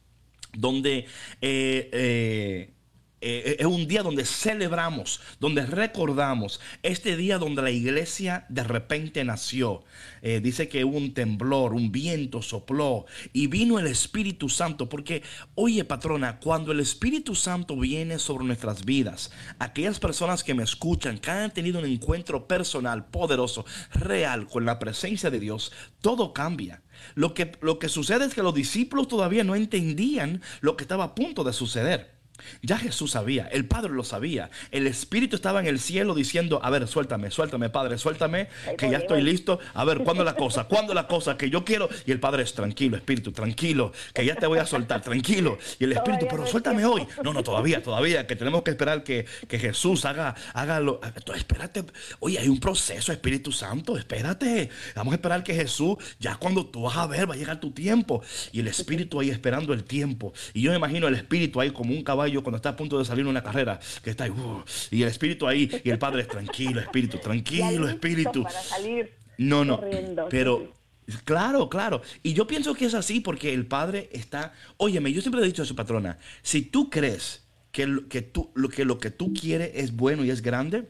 [0.54, 1.06] donde...
[1.42, 2.74] eh, eh,
[3.22, 9.24] eh, es un día donde celebramos, donde recordamos este día donde la iglesia de repente
[9.24, 9.84] nació.
[10.22, 14.88] Eh, dice que hubo un temblor, un viento sopló y vino el Espíritu Santo.
[14.88, 15.24] Porque,
[15.56, 21.18] oye patrona, cuando el Espíritu Santo viene sobre nuestras vidas, aquellas personas que me escuchan,
[21.18, 26.82] que han tenido un encuentro personal, poderoso, real con la presencia de Dios, todo cambia.
[27.16, 31.04] Lo que, lo que sucede es que los discípulos todavía no entendían lo que estaba
[31.06, 32.19] a punto de suceder.
[32.62, 36.70] Ya Jesús sabía, el Padre lo sabía, el Espíritu estaba en el cielo diciendo, a
[36.70, 38.48] ver, suéltame, suéltame, Padre, suéltame,
[38.78, 40.64] que ya estoy listo, a ver, ¿cuándo la cosa?
[40.70, 41.90] ¿Cuándo la cosa que yo quiero?
[42.06, 45.58] Y el Padre es tranquilo, Espíritu, tranquilo, que ya te voy a soltar, tranquilo.
[45.80, 47.06] Y el Espíritu, pero suéltame hoy.
[47.24, 51.02] No, no, todavía, todavía, que tenemos que esperar que, que Jesús haga, haga lo,
[51.36, 51.84] espérate,
[52.20, 56.84] oye, hay un proceso, Espíritu Santo, espérate, vamos a esperar que Jesús, ya cuando tú
[56.84, 58.22] vas a ver, va a llegar tu tiempo.
[58.52, 60.34] Y el Espíritu ahí esperando el tiempo.
[60.54, 63.06] Y yo me imagino el Espíritu ahí como un caballo cuando está a punto de
[63.06, 66.22] salir en una carrera, que está ahí, uh, y el Espíritu ahí, y el Padre
[66.22, 68.44] es tranquilo, Espíritu, tranquilo, Espíritu.
[68.44, 69.80] Para salir No, no.
[69.80, 70.74] corriendo, Pero,
[71.08, 71.18] sí.
[71.26, 72.02] claro, claro.
[72.24, 74.54] Y yo pienso que es así porque el padre está.
[74.78, 78.22] Óyeme, yo siempre le he dicho a su patrona: si tú crees que lo que
[78.22, 80.88] tú, lo que, lo que tú quieres es bueno y es grande,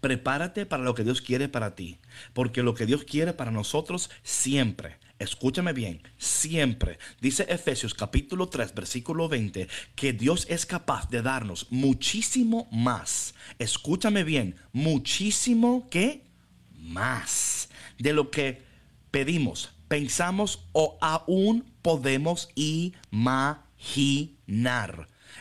[0.00, 1.98] prepárate para lo que Dios quiere para ti.
[2.32, 4.98] Porque lo que Dios quiere para nosotros siempre.
[5.18, 6.98] Escúchame bien, siempre.
[7.20, 13.34] Dice Efesios capítulo 3, versículo 20, que Dios es capaz de darnos muchísimo más.
[13.58, 16.24] Escúchame bien, muchísimo que
[16.72, 18.62] más de lo que
[19.10, 23.50] pedimos, pensamos o aún podemos imaginar.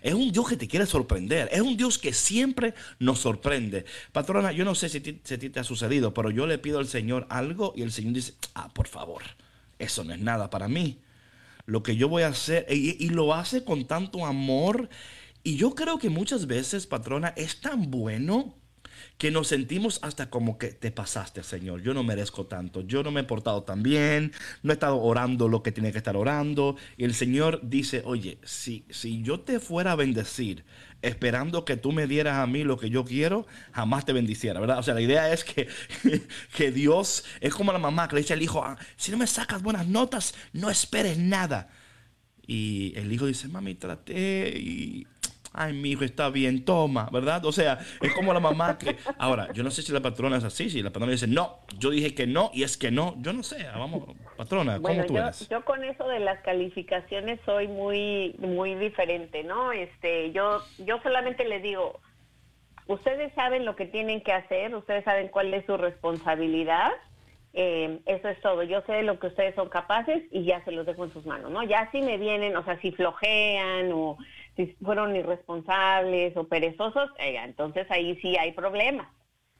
[0.02, 1.49] Es un Dios que te quiere sorprender.
[1.52, 3.86] Es un Dios que siempre nos sorprende.
[4.12, 5.13] Patrona, yo no sé si, a ti-
[5.49, 8.69] te ha sucedido, pero yo le pido al Señor algo y el Señor dice, ah,
[8.73, 9.23] por favor,
[9.78, 10.99] eso no es nada para mí.
[11.65, 14.89] Lo que yo voy a hacer, y lo hace con tanto amor
[15.43, 18.56] Y yo creo que muchas veces, patrona, es tan bueno
[19.19, 21.82] que nos sentimos hasta como que te pasaste, Señor.
[21.82, 22.82] Yo no merezco tanto.
[22.82, 24.32] Yo no me he portado tan bien.
[24.63, 26.77] No he estado orando lo que tiene que estar orando.
[26.95, 30.63] Y el Señor dice, oye, si, si yo te fuera a bendecir
[31.01, 34.79] esperando que tú me dieras a mí lo que yo quiero, jamás te bendiciera, ¿verdad?
[34.79, 35.67] O sea, la idea es que,
[36.55, 39.27] que Dios es como la mamá que le dice al hijo, "Ah, si no me
[39.27, 41.67] sacas buenas notas, no esperes nada.
[42.47, 45.05] Y el hijo dice, mami, traté y...
[45.54, 47.44] Ay, mi hijo está bien, toma, ¿verdad?
[47.46, 48.98] O sea, es como la mamá que...
[49.18, 51.90] Ahora, yo no sé si la patrona es así, si la patrona dice, no, yo
[51.90, 55.16] dije que no y es que no, yo no sé, vamos, patrona, ¿cómo Bueno, tú
[55.16, 55.50] yo, eres?
[55.50, 59.72] yo con eso de las calificaciones soy muy muy diferente, ¿no?
[59.72, 62.00] Este, yo yo solamente les digo,
[62.88, 66.92] ustedes saben lo que tienen que hacer, ustedes saben cuál es su responsabilidad.
[67.54, 68.62] eh, eso es todo.
[68.64, 71.26] Yo sé de lo que ustedes son capaces y ya se los dejo en sus
[71.26, 71.64] manos, ¿no?
[71.64, 74.18] Ya si me vienen, o sea, si flojean o
[74.60, 79.08] si fueron irresponsables o perezosos, eh, entonces ahí sí hay problemas.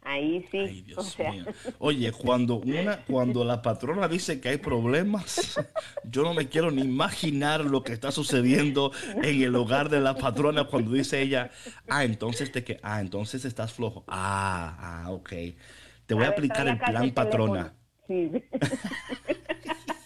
[0.02, 0.58] Ahí sí.
[0.58, 1.46] Ay, Dios o sea, mío.
[1.78, 5.58] Oye, cuando una, cuando la patrona dice que hay problemas,
[6.04, 8.92] yo no me quiero ni imaginar lo que está sucediendo
[9.24, 11.50] en el hogar de la patrona cuando dice ella,
[11.88, 14.04] ah, entonces te que, ah, entonces estás flojo.
[14.08, 15.30] Ah, ah, ok.
[16.08, 17.74] Te voy a, ver, aplicar el plan patrona.
[18.06, 18.32] Sí.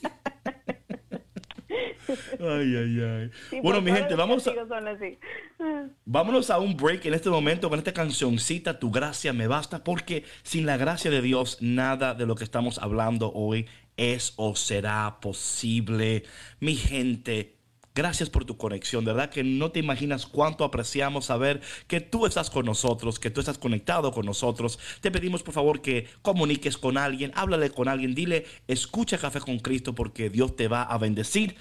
[2.39, 3.31] Ay, ay, ay.
[3.49, 4.53] Sí, bueno, mi gente, vamos a.
[6.05, 10.23] Vámonos a un break en este momento con esta cancioncita, Tu gracia me basta, porque
[10.43, 15.19] sin la gracia de Dios nada de lo que estamos hablando hoy es o será
[15.21, 16.23] posible.
[16.59, 17.57] Mi gente,
[17.95, 22.25] gracias por tu conexión, de verdad que no te imaginas cuánto apreciamos saber que tú
[22.25, 24.79] estás con nosotros, que tú estás conectado con nosotros.
[25.01, 29.59] Te pedimos por favor que comuniques con alguien, háblale con alguien, dile, escucha Café con
[29.59, 31.55] Cristo porque Dios te va a bendecir.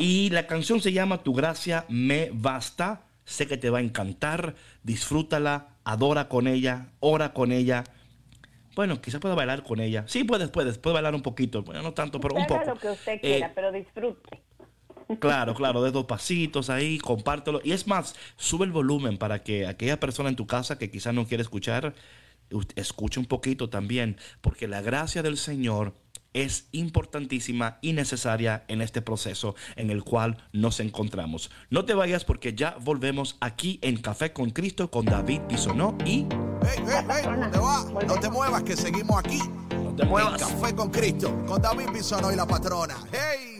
[0.00, 3.02] Y la canción se llama Tu gracia me basta.
[3.24, 4.54] Sé que te va a encantar.
[4.82, 7.84] Disfrútala, adora con ella, ora con ella.
[8.74, 10.04] Bueno, quizás pueda bailar con ella.
[10.06, 11.62] Sí, puedes, puedes, puedes bailar un poquito.
[11.62, 12.70] Bueno, no tanto, pero un Haga poco.
[12.70, 14.42] lo que usted Eh, quiera, pero disfrute.
[15.18, 17.60] Claro, claro, de dos pasitos ahí, compártelo.
[17.62, 21.12] Y es más, sube el volumen para que aquella persona en tu casa que quizás
[21.12, 21.94] no quiere escuchar,
[22.74, 25.94] escuche un poquito también, porque la gracia del Señor
[26.34, 31.50] es importantísima y necesaria en este proceso en el cual nos encontramos.
[31.70, 36.26] No te vayas porque ya volvemos aquí en Café con Cristo con David Bisonó y
[36.62, 37.84] Hey, hey, hey, ¿dónde va?
[38.06, 39.40] No te muevas que seguimos aquí.
[39.70, 40.40] no te muevas.
[40.40, 42.96] En Café con Cristo, con David Bisono y la patrona.
[43.12, 43.59] ¡Hey!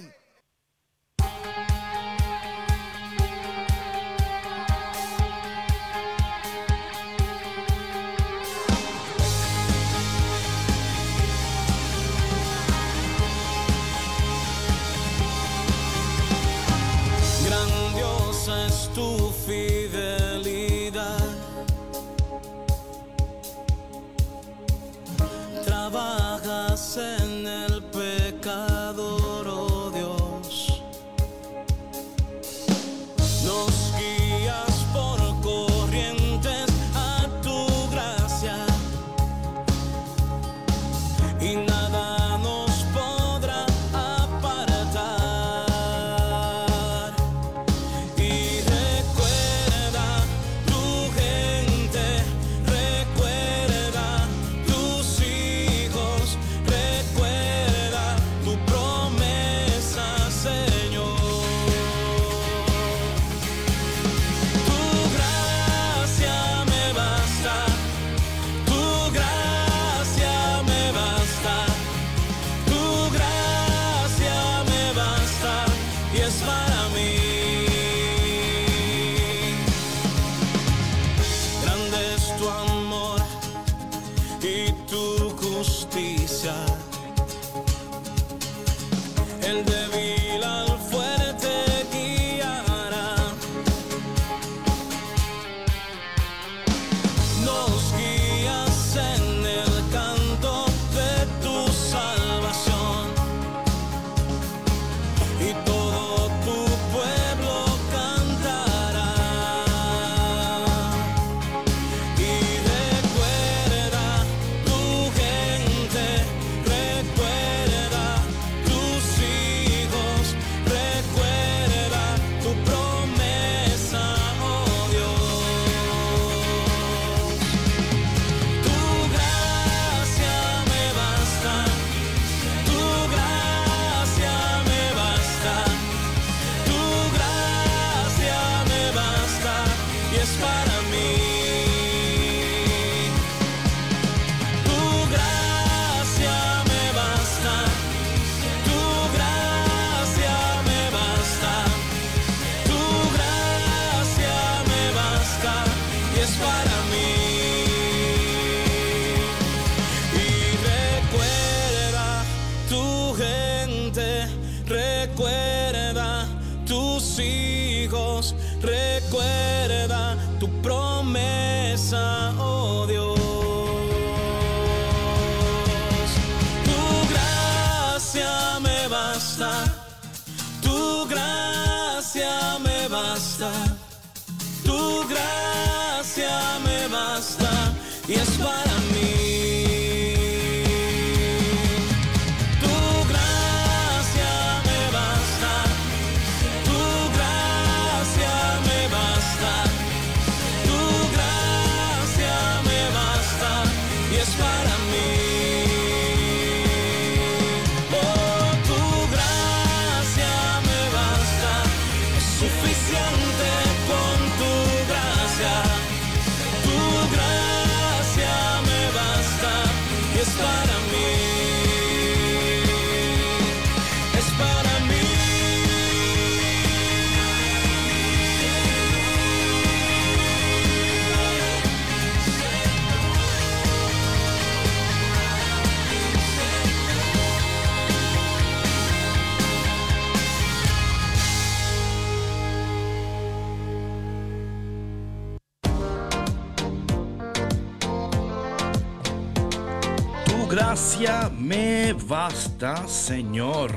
[250.70, 253.72] Gracia me basta, Señor.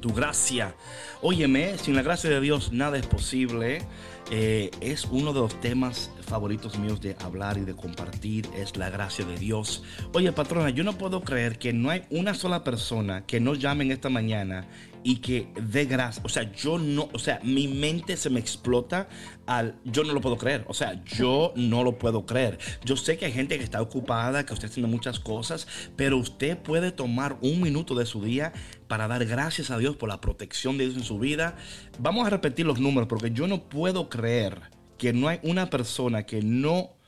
[0.00, 0.74] Tu gracia.
[1.20, 3.82] Óyeme, sin la gracia de Dios nada es posible.
[4.30, 8.46] Eh, es uno de los temas favoritos míos de hablar y de compartir.
[8.54, 9.82] Es la gracia de Dios.
[10.12, 13.90] Oye, patrona, yo no puedo creer que no hay una sola persona que nos llamen
[13.90, 14.66] esta mañana
[15.02, 16.22] y que dé gracia.
[16.24, 19.08] O sea, yo no, o sea, mi mente se me explota
[19.46, 20.64] al, yo no lo puedo creer.
[20.68, 22.58] O sea, yo no lo puedo creer.
[22.84, 25.66] Yo sé que hay gente que está ocupada, que usted haciendo muchas cosas,
[25.96, 28.52] pero usted puede tomar un minuto de su día
[28.88, 31.56] para dar gracias a Dios por la protección de Dios en su vida.
[31.98, 34.60] Vamos a repetir los números porque yo no puedo creer
[34.96, 36.98] que no hay una persona que no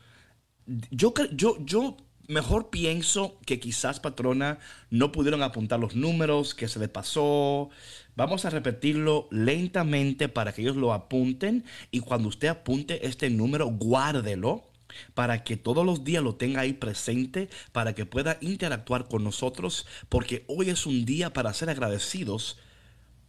[0.90, 1.96] yo, yo, yo
[2.28, 4.58] mejor pienso que quizás, patrona,
[4.90, 7.70] no pudieron apuntar los números, que se le pasó.
[8.14, 13.66] Vamos a repetirlo lentamente para que ellos lo apunten y cuando usted apunte este número,
[13.66, 14.69] guárdelo
[15.14, 19.86] para que todos los días lo tenga ahí presente, para que pueda interactuar con nosotros,
[20.08, 22.58] porque hoy es un día para ser agradecidos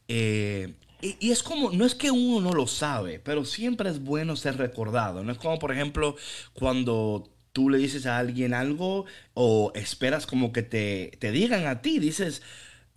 [0.07, 4.03] eh, y, y es como, no es que uno no lo sabe, pero siempre es
[4.03, 5.23] bueno ser recordado.
[5.23, 6.15] No es como, por ejemplo,
[6.53, 11.81] cuando tú le dices a alguien algo o esperas como que te, te digan a
[11.81, 12.41] ti, dices,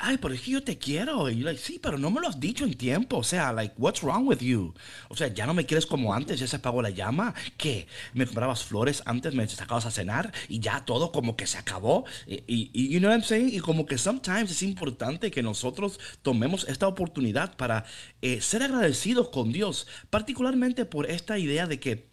[0.03, 1.30] ay, pero es que yo te quiero.
[1.30, 3.18] Y yo, like, sí, pero no me lo has dicho en tiempo.
[3.18, 4.74] O sea, like, what's wrong with you?
[5.09, 7.34] O sea, ya no me quieres como antes, ya se apagó la llama.
[7.57, 7.86] ¿Qué?
[8.12, 12.05] Me comprabas flores antes, me sacabas a cenar y ya todo como que se acabó.
[12.26, 13.55] Y, you know what I'm saying?
[13.55, 17.84] Y como que sometimes es importante que nosotros tomemos esta oportunidad para
[18.20, 22.12] eh, ser agradecidos con Dios, particularmente por esta idea de que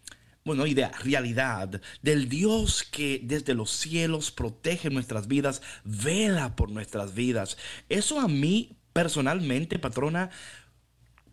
[0.50, 7.14] bueno, idea, realidad del Dios que desde los cielos protege nuestras vidas, vela por nuestras
[7.14, 7.56] vidas.
[7.88, 10.32] Eso a mí personalmente, patrona,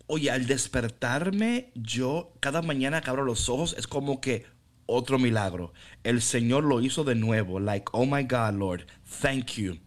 [0.06, 4.44] oye, al despertarme, yo cada mañana que abro los ojos es como que
[4.84, 5.72] otro milagro.
[6.04, 8.86] El Señor lo hizo de nuevo, like, oh my God, Lord,
[9.22, 9.78] thank you.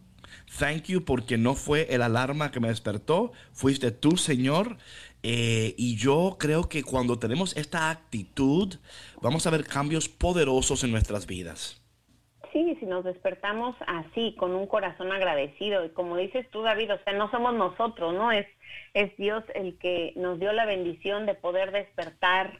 [0.58, 4.76] Thank you porque no fue el alarma que me despertó, fuiste tú, Señor.
[5.22, 8.76] Eh, y yo creo que cuando tenemos esta actitud,
[9.20, 11.76] vamos a ver cambios poderosos en nuestras vidas.
[12.52, 16.98] sí, si nos despertamos así, con un corazón agradecido, y como dices tú, David, o
[17.04, 18.32] sea, no somos nosotros, ¿no?
[18.32, 18.46] Es,
[18.94, 22.58] es Dios el que nos dio la bendición de poder despertar,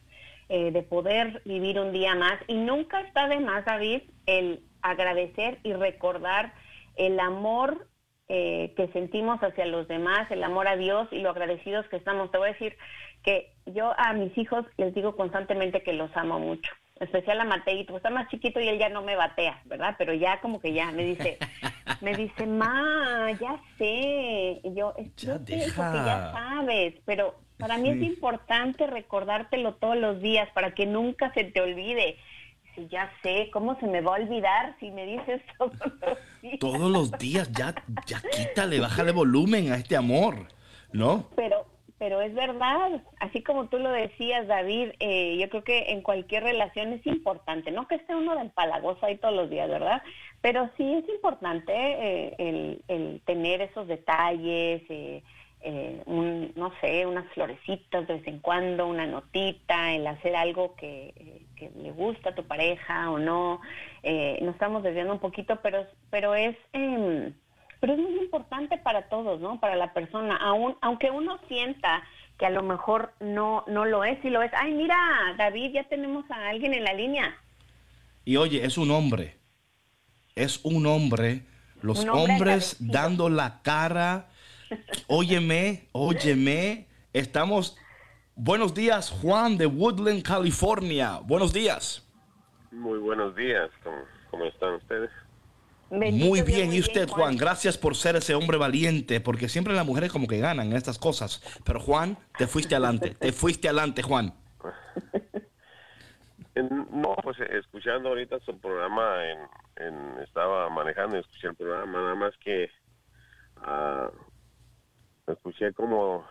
[0.48, 2.38] eh, de poder vivir un día más.
[2.46, 6.52] Y nunca está de más, David, el agradecer y recordar
[6.96, 7.88] el amor
[8.33, 12.31] eh, que sentimos hacia los demás, el amor a Dios y lo agradecidos que estamos.
[12.31, 12.76] Te voy a decir
[13.24, 16.70] que yo a mis hijos les digo constantemente que los amo mucho.
[17.01, 19.97] Especial a Mateito, está más chiquito y él ya no me batea, ¿verdad?
[19.99, 21.39] Pero ya como que ya me dice,
[22.03, 24.61] me dice, ma, ya sé.
[24.62, 30.49] Y yo, Ya yo que sabes, pero para mí es importante recordártelo todos los días
[30.55, 32.16] para que nunca se te olvide.
[32.81, 36.59] Si ya sé, ¿cómo se me va a olvidar si me dices todos los días?
[36.59, 37.74] Todos los días, ya,
[38.07, 40.49] ya quítale, bájale volumen a este amor,
[40.91, 41.28] ¿no?
[41.37, 41.66] Pero,
[41.99, 46.45] pero es verdad, así como tú lo decías, David, eh, yo creo que en cualquier
[46.45, 50.01] relación es importante, no que esté uno del palagoso ahí todos los días, ¿verdad?
[50.41, 55.22] Pero sí es importante eh, el, el tener esos detalles, eh,
[55.62, 60.74] eh, un, no sé, unas florecitas de vez en cuando, una notita, el hacer algo
[60.76, 63.61] que, eh, que le gusta a tu pareja o no.
[64.02, 66.56] Eh, nos estamos desviando un poquito, pero, pero es...
[66.72, 67.32] em,
[67.80, 69.58] pero es muy importante para todos, ¿no?
[69.58, 72.02] Para la persona, aun, aunque uno sienta
[72.38, 74.50] que a lo mejor no, no lo es, si lo es.
[74.54, 74.96] Ay, mira,
[75.36, 77.36] David, ya tenemos a alguien en la línea.
[78.24, 79.36] Y oye, es un hombre.
[80.34, 81.42] Es un hombre.
[81.82, 84.30] Los Un hombre hombres dando la cara.
[85.07, 86.87] Óyeme, óyeme.
[87.12, 87.77] Estamos.
[88.35, 91.21] Buenos días, Juan de Woodland, California.
[91.25, 92.07] Buenos días.
[92.71, 93.99] Muy buenos días, ¿cómo,
[94.31, 95.11] cómo están ustedes?
[95.91, 99.85] Bendito Muy bien, y usted, Juan, gracias por ser ese hombre valiente, porque siempre las
[99.85, 101.43] mujeres como que ganan en estas cosas.
[101.64, 104.33] Pero Juan, te fuiste adelante, te fuiste adelante, Juan.
[106.93, 109.39] No, pues escuchando ahorita su programa, en,
[109.77, 112.68] en- estaba manejando y escuché el programa, nada más que
[113.57, 114.11] ah,
[115.33, 116.26] escuché como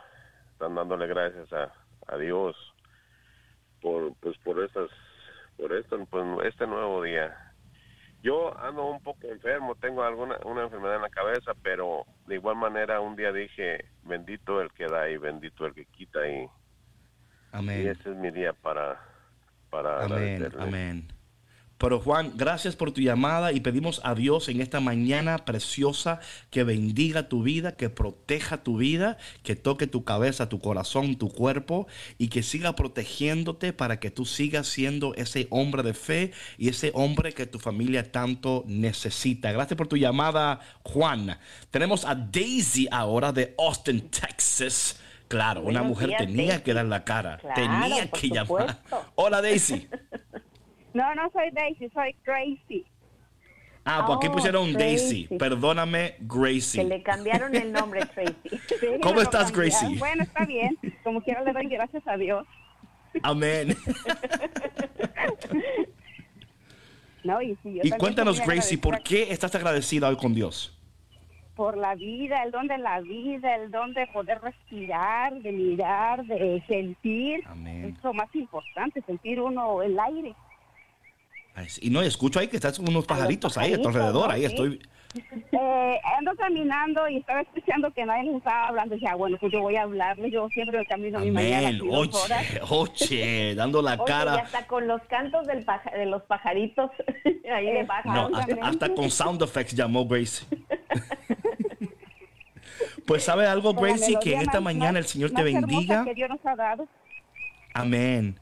[0.54, 1.72] están dándole gracias a,
[2.08, 2.56] a Dios
[3.82, 4.90] por pues por estas
[5.58, 7.36] por esto pues este nuevo día
[8.22, 12.56] yo ando un poco enfermo tengo alguna una enfermedad en la cabeza pero de igual
[12.58, 16.50] manera un día dije bendito el que da y bendito el que quita y, y
[17.52, 17.88] Amén.
[17.88, 19.00] ese es mi día para
[19.70, 20.64] para Amén, agradecerle.
[20.64, 21.08] amén.
[21.80, 26.20] Pero Juan, gracias por tu llamada y pedimos a Dios en esta mañana preciosa
[26.50, 31.30] que bendiga tu vida, que proteja tu vida, que toque tu cabeza, tu corazón, tu
[31.30, 36.68] cuerpo y que siga protegiéndote para que tú sigas siendo ese hombre de fe y
[36.68, 39.54] ese hombre que tu familia tanto necesita.
[39.54, 41.40] Gracias por tu llamada, Juan.
[41.72, 45.00] Tenemos a Daisy ahora de Austin, Texas.
[45.30, 46.64] Claro, una mujer días, tenía Daisy.
[46.64, 48.82] que dar la cara, Claro, tenía que llamar.
[49.16, 49.88] Hola Daisy.
[50.94, 52.84] No, no soy Daisy, soy Gracie.
[53.86, 55.26] Ah, pues aquí Oh, pusieron Daisy.
[55.26, 55.38] Tracy.
[55.40, 56.84] Perdóname, Que Gracie.
[56.84, 58.36] le cambiaron el nombre, Tracy.
[58.68, 59.52] Sí, ¿Cómo estás.
[59.52, 59.98] Gracie?
[59.98, 60.78] Bueno, está bien.
[61.04, 62.46] Como quiera le doy gracias a Dios.
[63.24, 63.76] Amén.
[67.24, 70.74] No, y sí, yo Y cuéntanos, Gracie, ¿por qué estás agradecida hoy con Dios?
[71.56, 76.24] Por la vida, el don de la vida, el don de poder respirar, de mirar,
[76.26, 77.44] de sentir.
[77.46, 77.94] Amén.
[77.98, 80.34] Es lo más importante, sentir uno el aire.
[81.82, 84.32] Y no, escucho ahí que estás con unos pajaritos ahí a tu alrededor.
[84.32, 84.80] Ahí estoy.
[85.52, 88.94] Eh, ando caminando y estaba escuchando que nadie les estaba hablando.
[88.96, 90.30] Dije, ah, bueno, pues yo voy a hablarle.
[90.32, 91.78] Yo siempre camino mi mañana.
[91.80, 92.46] Dos horas.
[92.70, 94.36] Oye, oye, dando la Oye, y cara.
[94.36, 96.92] hasta con los cantos del paja- de los pajaritos
[97.54, 98.14] ahí de baja.
[98.14, 98.54] No, Ándale.
[98.54, 100.48] hasta, hasta con sound effects llamó Gracie.
[103.06, 106.06] Pues sabe algo, Gracie, que en esta más- mañana el Señor te bendiga.
[106.06, 106.88] que Dios nos ha dado.
[107.74, 108.40] Amén.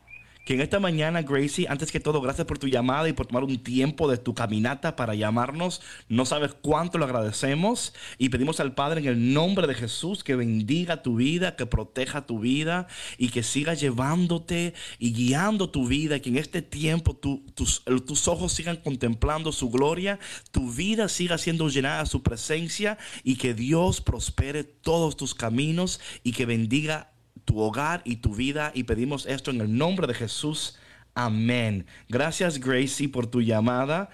[0.48, 3.44] Que en esta mañana, Gracie, antes que todo, gracias por tu llamada y por tomar
[3.44, 5.82] un tiempo de tu caminata para llamarnos.
[6.08, 10.38] No sabes cuánto lo agradecemos y pedimos al Padre en el nombre de Jesús que
[10.38, 12.88] bendiga tu vida, que proteja tu vida
[13.18, 16.22] y que siga llevándote y guiando tu vida.
[16.22, 20.18] Que en este tiempo tu- tus, tus ojos sigan contemplando su gloria,
[20.52, 26.00] tu vida siga siendo llenada de su presencia y que Dios prospere todos tus caminos
[26.24, 27.12] y que bendiga
[27.48, 30.78] tu hogar y tu vida y pedimos esto en el nombre de Jesús.
[31.16, 31.86] Amén.
[32.10, 34.10] Gracias Gracie por tu llamada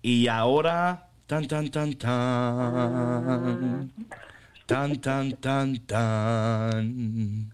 [0.00, 3.90] y ahora tan tan tan tan
[4.66, 7.52] tan tan tan tan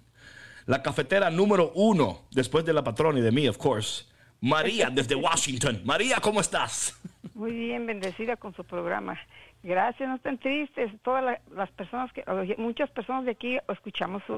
[0.66, 4.04] la cafetera número uno después de la patrona y de mí, of course.
[4.40, 5.80] María desde Washington.
[5.84, 7.00] María, ¿cómo estás?
[7.34, 9.18] Muy bien, bendecida con su programa.
[9.62, 10.90] Gracias, no estén tristes.
[11.02, 12.22] Todas la- las personas que,
[12.58, 14.36] muchas personas de aquí escuchamos su,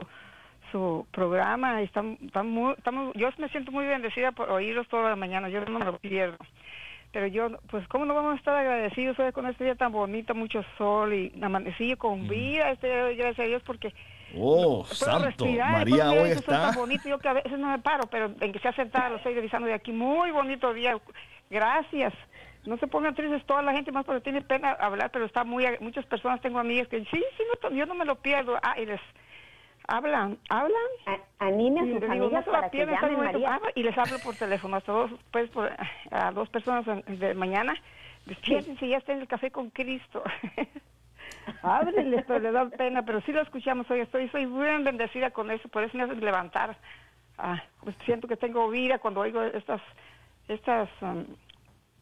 [0.74, 5.16] su programa están, están muy, estamos, yo me siento muy bendecida por oírlos todas las
[5.16, 5.52] mañanas.
[5.52, 6.36] Yo no me lo pierdo.
[7.12, 10.34] pero yo, pues, ¿cómo no vamos a estar agradecidos hoy con este día tan bonito,
[10.34, 11.96] mucho sol y amanecí Mm.
[11.96, 12.72] con vida?
[12.72, 13.94] Este día, gracias a Dios porque
[14.36, 15.26] Oh, santo.
[15.26, 16.72] respirar, María hoy tan está.
[16.72, 19.32] bonito, yo que a veces no me paro, pero en que sea sentada lo estoy
[19.34, 19.92] revisando de aquí.
[19.92, 20.98] Muy bonito día.
[21.50, 22.12] Gracias.
[22.66, 25.64] No se pongan tristes toda la gente más porque tiene pena hablar, pero está muy
[25.78, 27.06] muchas personas tengo amigas que sí,
[27.36, 28.58] sí, no, yo no me lo pierdo.
[28.60, 29.00] Ah, y les
[29.88, 30.80] hablan, hablan.
[31.06, 33.18] A- anime a Y sus digo, amigas no para que llamen.
[33.18, 33.54] María.
[33.62, 35.72] Ah, y les hablo por teléfono, hasta dos, pues, por-
[36.10, 37.74] a dos personas de mañana.
[38.26, 40.22] Despiértense, ya está en el café con Cristo.
[41.62, 44.00] Ábrenles, pero le da pena, pero sí lo escuchamos hoy.
[44.00, 46.76] Estoy, soy bien bendecida con eso, por eso me hacen levantar.
[47.36, 49.82] Ah, pues siento que tengo vida cuando oigo estas,
[50.48, 51.24] estas um,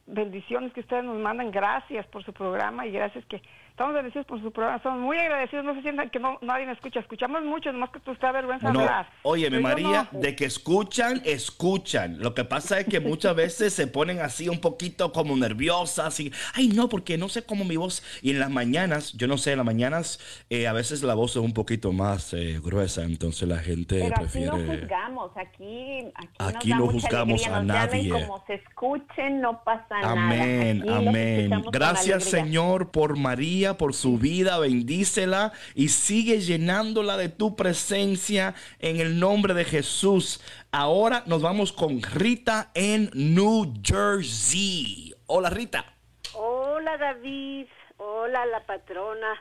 [0.07, 1.51] bendiciones que ustedes nos mandan.
[1.51, 3.43] Gracias por su programa y gracias que
[3.73, 4.77] estamos bendecidos por su programa.
[4.77, 5.65] Estamos muy agradecidos.
[5.65, 7.01] No se sientan que no, nadie me escucha.
[7.01, 9.09] Escuchamos mucho, nomás que tú está vergüenza No, hablar.
[9.23, 12.19] óyeme Pero yo María, no- de que escuchan, escuchan.
[12.21, 16.33] Lo que pasa es que muchas veces se ponen así un poquito como nerviosas y,
[16.55, 18.03] ay no, porque no sé cómo mi voz.
[18.23, 20.21] Y en las mañanas, yo no sé, en las mañanas
[20.51, 24.15] eh, a veces la voz es un poquito más eh, gruesa, entonces la gente Pero
[24.27, 24.81] aquí no prefiere...
[24.83, 28.11] juzgamos, aquí, aquí, Aquí nos da no mucha juzgamos alegría, a nos nadie.
[28.11, 30.13] como se escuchen, no pasa nada.
[30.13, 31.63] Amén, Aquí amén.
[31.73, 32.25] Gracias.
[32.25, 39.21] Señor por María, por su vida, bendícela y sigue llenándola de tu presencia en el
[39.21, 40.43] nombre de Jesús.
[40.73, 45.15] Ahora nos vamos con Rita en New Jersey.
[45.27, 45.95] Hola Rita.
[46.35, 47.67] Hola David,
[47.99, 49.41] hola la patrona.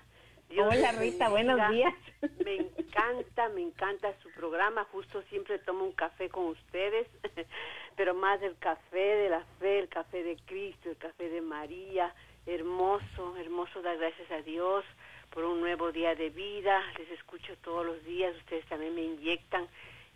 [0.57, 1.29] Hola, Rita, bendiga.
[1.29, 1.93] buenos días.
[2.45, 4.85] Me encanta, me encanta su programa.
[4.91, 7.07] Justo siempre tomo un café con ustedes,
[7.95, 12.13] pero más el café de la fe, el café de Cristo, el café de María.
[12.51, 14.83] Hermoso, hermoso dar gracias a Dios
[15.29, 16.83] por un nuevo día de vida.
[16.97, 19.69] Les escucho todos los días, ustedes también me inyectan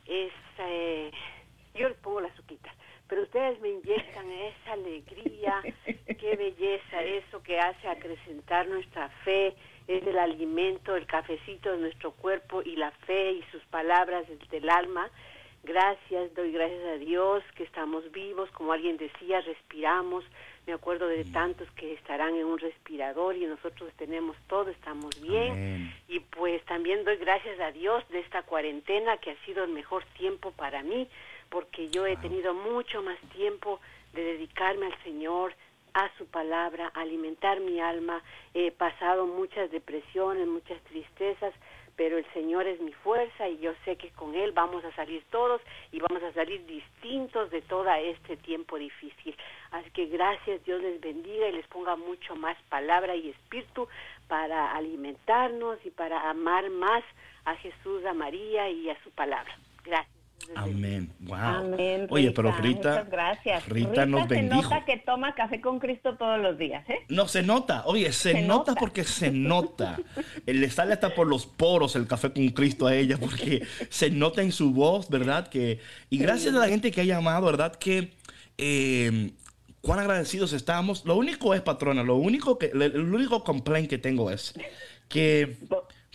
[0.06, 0.70] esa...
[0.70, 1.12] eh,
[1.74, 2.76] yo les pongo las suquitas,
[3.08, 9.56] pero ustedes me inyectan esa alegría, qué belleza, eso que hace acrecentar nuestra fe,
[9.88, 14.58] es el alimento, el cafecito de nuestro cuerpo y la fe y sus palabras desde
[14.58, 15.10] el alma.
[15.66, 20.24] Gracias, doy gracias a Dios que estamos vivos, como alguien decía, respiramos.
[20.68, 25.52] Me acuerdo de tantos que estarán en un respirador y nosotros tenemos todo, estamos bien.
[25.52, 25.94] Amén.
[26.08, 30.06] Y pues también doy gracias a Dios de esta cuarentena que ha sido el mejor
[30.20, 31.10] tiempo para mí,
[31.50, 33.80] porque yo he tenido mucho más tiempo
[34.14, 35.56] de dedicarme al Señor,
[35.96, 38.22] a su palabra, a alimentar mi alma.
[38.54, 41.56] He pasado muchas depresiones, muchas tristezas,
[41.96, 45.24] pero el Señor es mi fuerza y yo sé que con Él vamos a salir
[45.32, 49.36] todos y vamos a salir distintos de todo este tiempo difícil.
[49.72, 53.88] Así que gracias, Dios les bendiga y les ponga mucho más palabra y espíritu
[54.28, 57.04] para alimentarnos y para amar más
[57.46, 59.58] a Jesús, a María y a su palabra.
[59.84, 60.15] Gracias.
[60.56, 61.12] Amén.
[61.20, 61.36] Wow.
[61.38, 63.68] Amén, Oye, pero Rita, muchas gracias.
[63.68, 64.62] Rita nos se bendijo.
[64.64, 67.00] nota que toma café con Cristo todos los días, ¿eh?
[67.10, 68.80] No, se nota, oye, se, Se nota, nota.
[68.80, 69.98] porque se nota.
[70.46, 74.10] Eh, Le sale hasta por los poros el café con Cristo a ella, porque se
[74.10, 75.48] nota en su voz, ¿verdad?
[75.48, 75.80] Que,
[76.10, 77.76] y gracias a la gente que ha llamado, ¿verdad?
[77.76, 78.14] Que
[78.58, 79.32] eh,
[79.82, 81.06] cuán agradecidos estamos.
[81.06, 84.54] Lo único es, patrona, lo único que, el único complaint que tengo es
[85.10, 85.58] que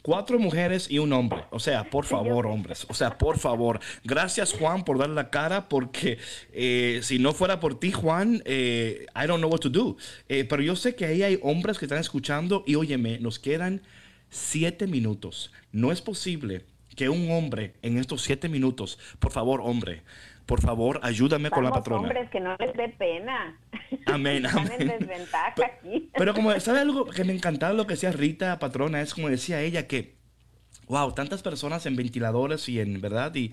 [0.03, 1.45] cuatro mujeres y un hombre.
[1.51, 2.87] O sea, por favor, hombres.
[2.89, 3.81] O sea, por favor.
[4.05, 6.19] Gracias, Juan, por dar la cara, porque
[6.53, 9.97] eh, si no fuera por ti, Juan, eh, I don't know what to do.
[10.29, 13.83] Eh, pero yo sé que ahí hay hombres que están escuchando y óyeme, nos quedan
[14.31, 15.53] siete minutos.
[15.73, 16.65] No es posible
[16.97, 20.03] que un hombre en estos siete minutos, por favor, hombre,
[20.51, 22.03] por favor, ayúdame con la patrona.
[22.03, 23.57] hombres, que no les dé pena.
[24.07, 24.99] Amén, Están en amén.
[24.99, 26.11] desventaja Pe- aquí.
[26.13, 29.01] Pero como, ¿sabe algo que me encantaba lo que decía Rita, patrona?
[29.01, 30.17] Es como decía ella que,
[30.89, 33.33] wow, tantas personas en ventiladores y en, ¿verdad?
[33.37, 33.53] Y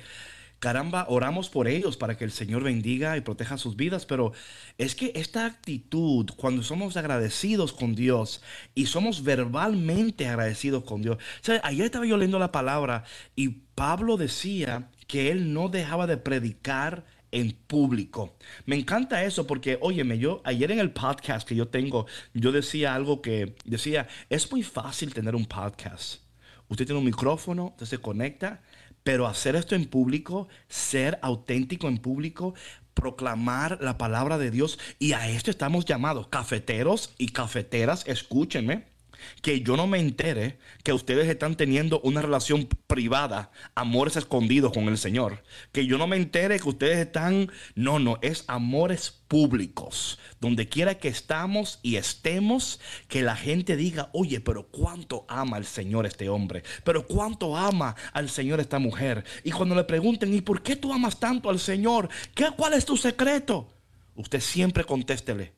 [0.58, 4.32] caramba, oramos por ellos para que el Señor bendiga y proteja sus vidas, pero
[4.80, 8.42] es que esta actitud, cuando somos agradecidos con Dios
[8.74, 13.04] y somos verbalmente agradecidos con Dios, o sea, ayer estaba yo leyendo la palabra
[13.36, 18.36] y Pablo decía que él no dejaba de predicar en público.
[18.66, 22.96] Me encanta eso porque, óyeme, yo ayer en el podcast que yo tengo, yo decía
[22.96, 26.22] algo que decía, es muy fácil tener un podcast.
[26.70, 28.62] Usted tiene un micrófono, usted se conecta,
[29.04, 32.54] pero hacer esto en público, ser auténtico en público,
[32.94, 38.97] proclamar la palabra de Dios, y a esto estamos llamados, cafeteros y cafeteras, escúchenme
[39.42, 44.88] que yo no me entere que ustedes están teniendo una relación privada, amores escondidos con
[44.88, 45.44] el Señor.
[45.72, 50.20] Que yo no me entere que ustedes están, no, no, es amores públicos.
[50.40, 55.66] Donde quiera que estamos y estemos, que la gente diga, oye, pero cuánto ama al
[55.66, 59.24] Señor este hombre, pero cuánto ama al Señor esta mujer.
[59.44, 62.10] Y cuando le pregunten, ¿y por qué tú amas tanto al Señor?
[62.34, 63.74] ¿Qué, ¿Cuál es tu secreto?
[64.16, 65.54] Usted siempre contéstele,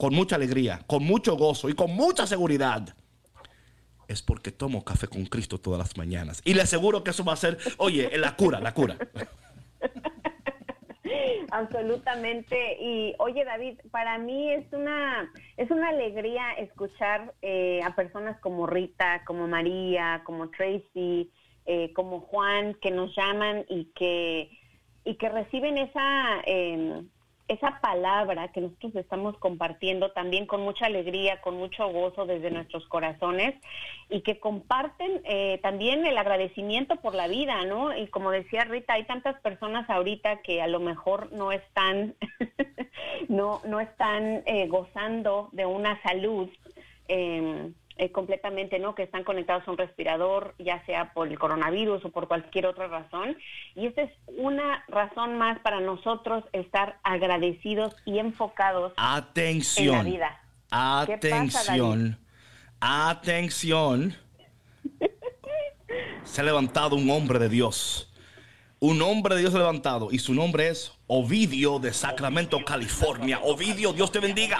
[0.00, 2.96] con mucha alegría, con mucho gozo y con mucha seguridad,
[4.08, 6.40] es porque tomo café con Cristo todas las mañanas.
[6.42, 8.96] Y le aseguro que eso va a ser, oye, la cura, la cura.
[11.50, 12.78] Absolutamente.
[12.80, 18.66] Y oye, David, para mí es una es una alegría escuchar eh, a personas como
[18.66, 21.30] Rita, como María, como Tracy,
[21.66, 24.48] eh, como Juan, que nos llaman y que
[25.04, 27.02] y que reciben esa eh,
[27.50, 32.86] esa palabra que nosotros estamos compartiendo también con mucha alegría, con mucho gozo desde nuestros
[32.86, 33.56] corazones
[34.08, 37.96] y que comparten eh, también el agradecimiento por la vida, ¿no?
[37.96, 42.14] Y como decía Rita, hay tantas personas ahorita que a lo mejor no están,
[43.28, 46.48] no, no están eh, gozando de una salud.
[47.08, 48.94] eh, eh, completamente, ¿no?
[48.94, 52.88] Que están conectados a un respirador, ya sea por el coronavirus o por cualquier otra
[52.88, 53.36] razón.
[53.74, 60.06] Y esta es una razón más para nosotros estar agradecidos y enfocados en la Atención.
[60.06, 60.40] vida.
[60.70, 62.18] ¿Qué pasa, Atención.
[62.80, 64.16] Atención.
[66.22, 68.10] Se ha levantado un hombre de Dios.
[68.78, 73.40] Un hombre de Dios se ha levantado y su nombre es Ovidio de Sacramento, California.
[73.42, 74.58] Ovidio, Dios te bendiga.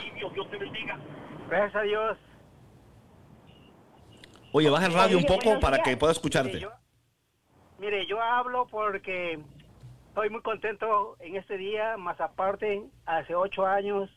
[1.48, 2.18] Gracias a Dios.
[4.52, 6.54] Oye, baja el radio un poco para que pueda escucharte.
[6.54, 6.70] Mire, yo,
[7.78, 9.38] mire, yo hablo porque
[10.08, 14.10] estoy muy contento en este día, más aparte, hace ocho años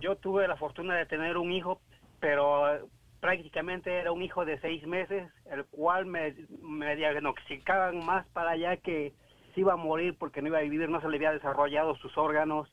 [0.00, 1.80] yo tuve la fortuna de tener un hijo,
[2.18, 2.80] pero eh,
[3.20, 8.76] prácticamente era un hijo de seis meses, el cual me, me diagnosticaban más para allá
[8.78, 9.14] que
[9.54, 12.16] se iba a morir porque no iba a vivir, no se le había desarrollado sus
[12.18, 12.68] órganos,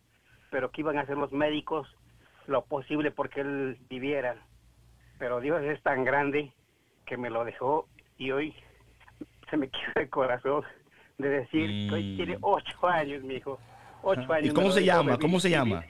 [0.50, 1.88] pero que iban a hacer los médicos
[2.48, 4.38] lo posible porque él viviera.
[5.20, 6.52] Pero Dios es tan grande
[7.06, 7.88] que me lo dejó
[8.18, 8.54] y hoy
[9.50, 10.64] se me queda el corazón
[11.18, 12.16] de decir que hoy Mm.
[12.18, 13.60] tiene ocho años, mi hijo.
[14.04, 14.52] Ocho años.
[14.52, 15.18] ¿Y cómo se llama?
[15.18, 15.84] ¿Cómo se llama?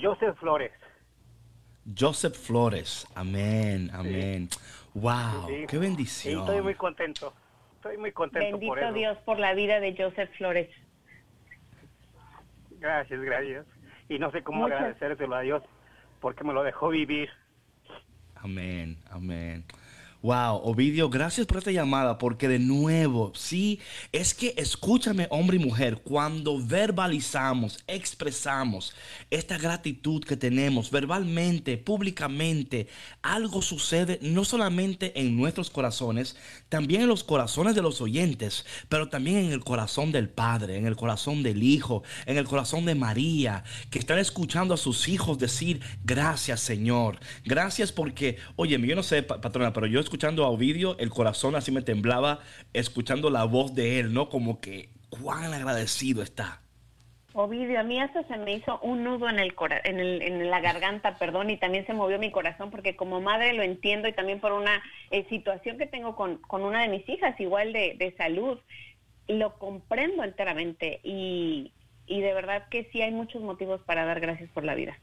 [0.00, 0.72] Joseph Flores.
[1.98, 3.06] Joseph Flores.
[3.16, 4.48] Amén, amén.
[4.94, 5.66] Wow, Sí.
[5.68, 6.40] qué bendición.
[6.40, 7.34] estoy muy contento.
[7.76, 8.92] Estoy muy contento por Bendito eso.
[8.94, 10.70] Dios por la vida de Joseph Flores.
[12.78, 13.66] Gracias, gracias.
[14.08, 15.62] Y no sé cómo Muchas- agradecérselo a Dios
[16.20, 17.28] porque me lo dejó vivir.
[18.42, 19.64] Amén, amén.
[20.22, 23.80] Wow, Ovidio, gracias por esta llamada, porque de nuevo, sí,
[24.12, 28.94] es que escúchame, hombre y mujer, cuando verbalizamos, expresamos
[29.30, 32.86] esta gratitud que tenemos verbalmente, públicamente,
[33.20, 36.36] algo sucede no solamente en nuestros corazones,
[36.68, 40.86] también en los corazones de los oyentes, pero también en el corazón del Padre, en
[40.86, 45.38] el corazón del Hijo, en el corazón de María, que están escuchando a sus hijos
[45.40, 50.50] decir, gracias Señor, gracias porque, oye, yo no sé, pa- patrona, pero yo escuchando a
[50.50, 52.40] Ovidio, el corazón así me temblaba,
[52.74, 54.28] escuchando la voz de él, ¿no?
[54.28, 56.60] Como que, cuán agradecido está.
[57.34, 60.50] Ovidio, a mí hasta se me hizo un nudo en el, cora- en, el- en
[60.50, 64.12] la garganta, perdón, y también se movió mi corazón porque como madre lo entiendo y
[64.12, 67.94] también por una eh, situación que tengo con, con una de mis hijas, igual de,
[67.98, 68.58] de salud,
[69.28, 71.72] lo comprendo enteramente y,
[72.06, 74.98] y de verdad que sí hay muchos motivos para dar gracias por la vida.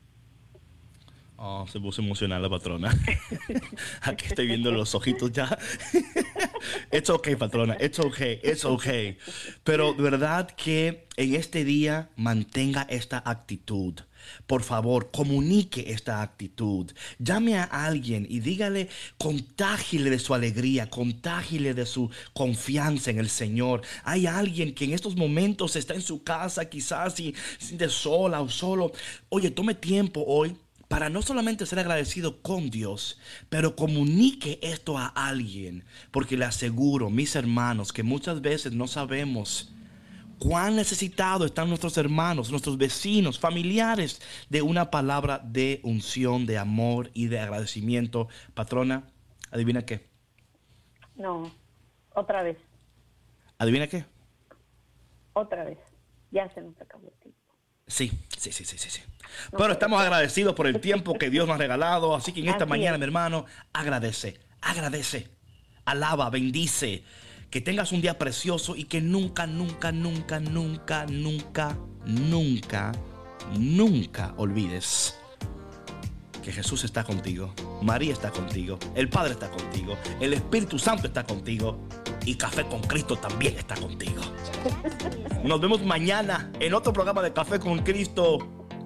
[1.41, 2.93] Oh, se puso emocional la patrona.
[4.01, 5.57] Aquí estoy viendo los ojitos ya.
[6.91, 7.77] It's okay, patrona.
[7.79, 8.41] It's okay.
[8.43, 9.17] It's okay.
[9.63, 14.01] Pero de verdad que en este día mantenga esta actitud.
[14.47, 16.91] Por favor, comunique esta actitud.
[17.19, 23.29] Llame a alguien y dígale, contágile de su alegría, contágile de su confianza en el
[23.29, 23.81] Señor.
[24.03, 28.49] Hay alguien que en estos momentos está en su casa, quizás y siente sola o
[28.49, 28.91] solo.
[29.29, 30.57] Oye, tome tiempo hoy
[30.89, 33.19] para no solamente ser agradecido con Dios,
[33.49, 39.71] pero comunique esto a alguien, porque le aseguro, mis hermanos, que muchas veces no sabemos
[40.39, 47.11] cuán necesitados están nuestros hermanos, nuestros vecinos, familiares de una palabra de unción, de amor
[47.13, 48.27] y de agradecimiento.
[48.55, 49.03] Patrona,
[49.51, 50.09] ¿adivina qué?
[51.15, 51.51] No,
[52.15, 52.57] otra vez,
[53.59, 54.05] ¿Adivina qué?
[55.33, 55.77] otra vez.
[56.31, 57.11] Ya se nos acabó.
[57.89, 59.01] Sí, sí, sí, sí, sí, sí.
[59.51, 62.15] Pero estamos agradecidos por el tiempo que Dios nos ha regalado.
[62.15, 62.99] Así que en esta mañana, es.
[62.99, 65.27] mi hermano, agradece, agradece,
[65.85, 67.03] alaba, bendice.
[67.49, 71.75] Que tengas un día precioso y que nunca, nunca, nunca, nunca, nunca,
[72.05, 72.91] nunca,
[73.57, 75.19] nunca olvides
[76.41, 81.23] que Jesús está contigo, María está contigo, el Padre está contigo, el Espíritu Santo está
[81.23, 81.77] contigo
[82.25, 84.21] y Café con Cristo también está contigo.
[85.43, 88.39] Nos vemos mañana en otro programa de Café con Cristo,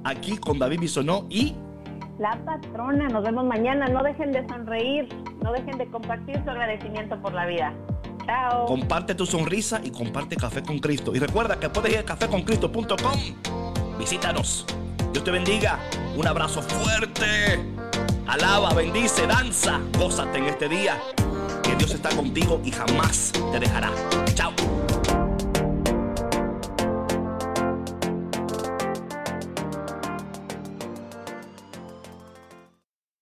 [0.03, 1.55] aquí con David Bisonó y
[2.19, 3.87] La patrona, nos vemos mañana.
[3.87, 5.09] No dejen de sonreír,
[5.41, 7.73] no dejen de compartir su agradecimiento por la vida.
[8.25, 8.65] Chao.
[8.65, 11.13] comparte tu sonrisa y comparte Café con Cristo.
[11.13, 13.97] Y recuerda que puedes ir a caféconcristo.com.
[13.99, 14.65] Visítanos.
[15.13, 15.79] Dios te bendiga.
[16.17, 17.63] Un abrazo fuerte.
[18.25, 19.79] Alaba, bendice, danza.
[19.97, 20.99] Gózate en este día.
[21.61, 23.91] Que Dios está contigo y jamás te dejará.
[24.33, 24.51] Chao.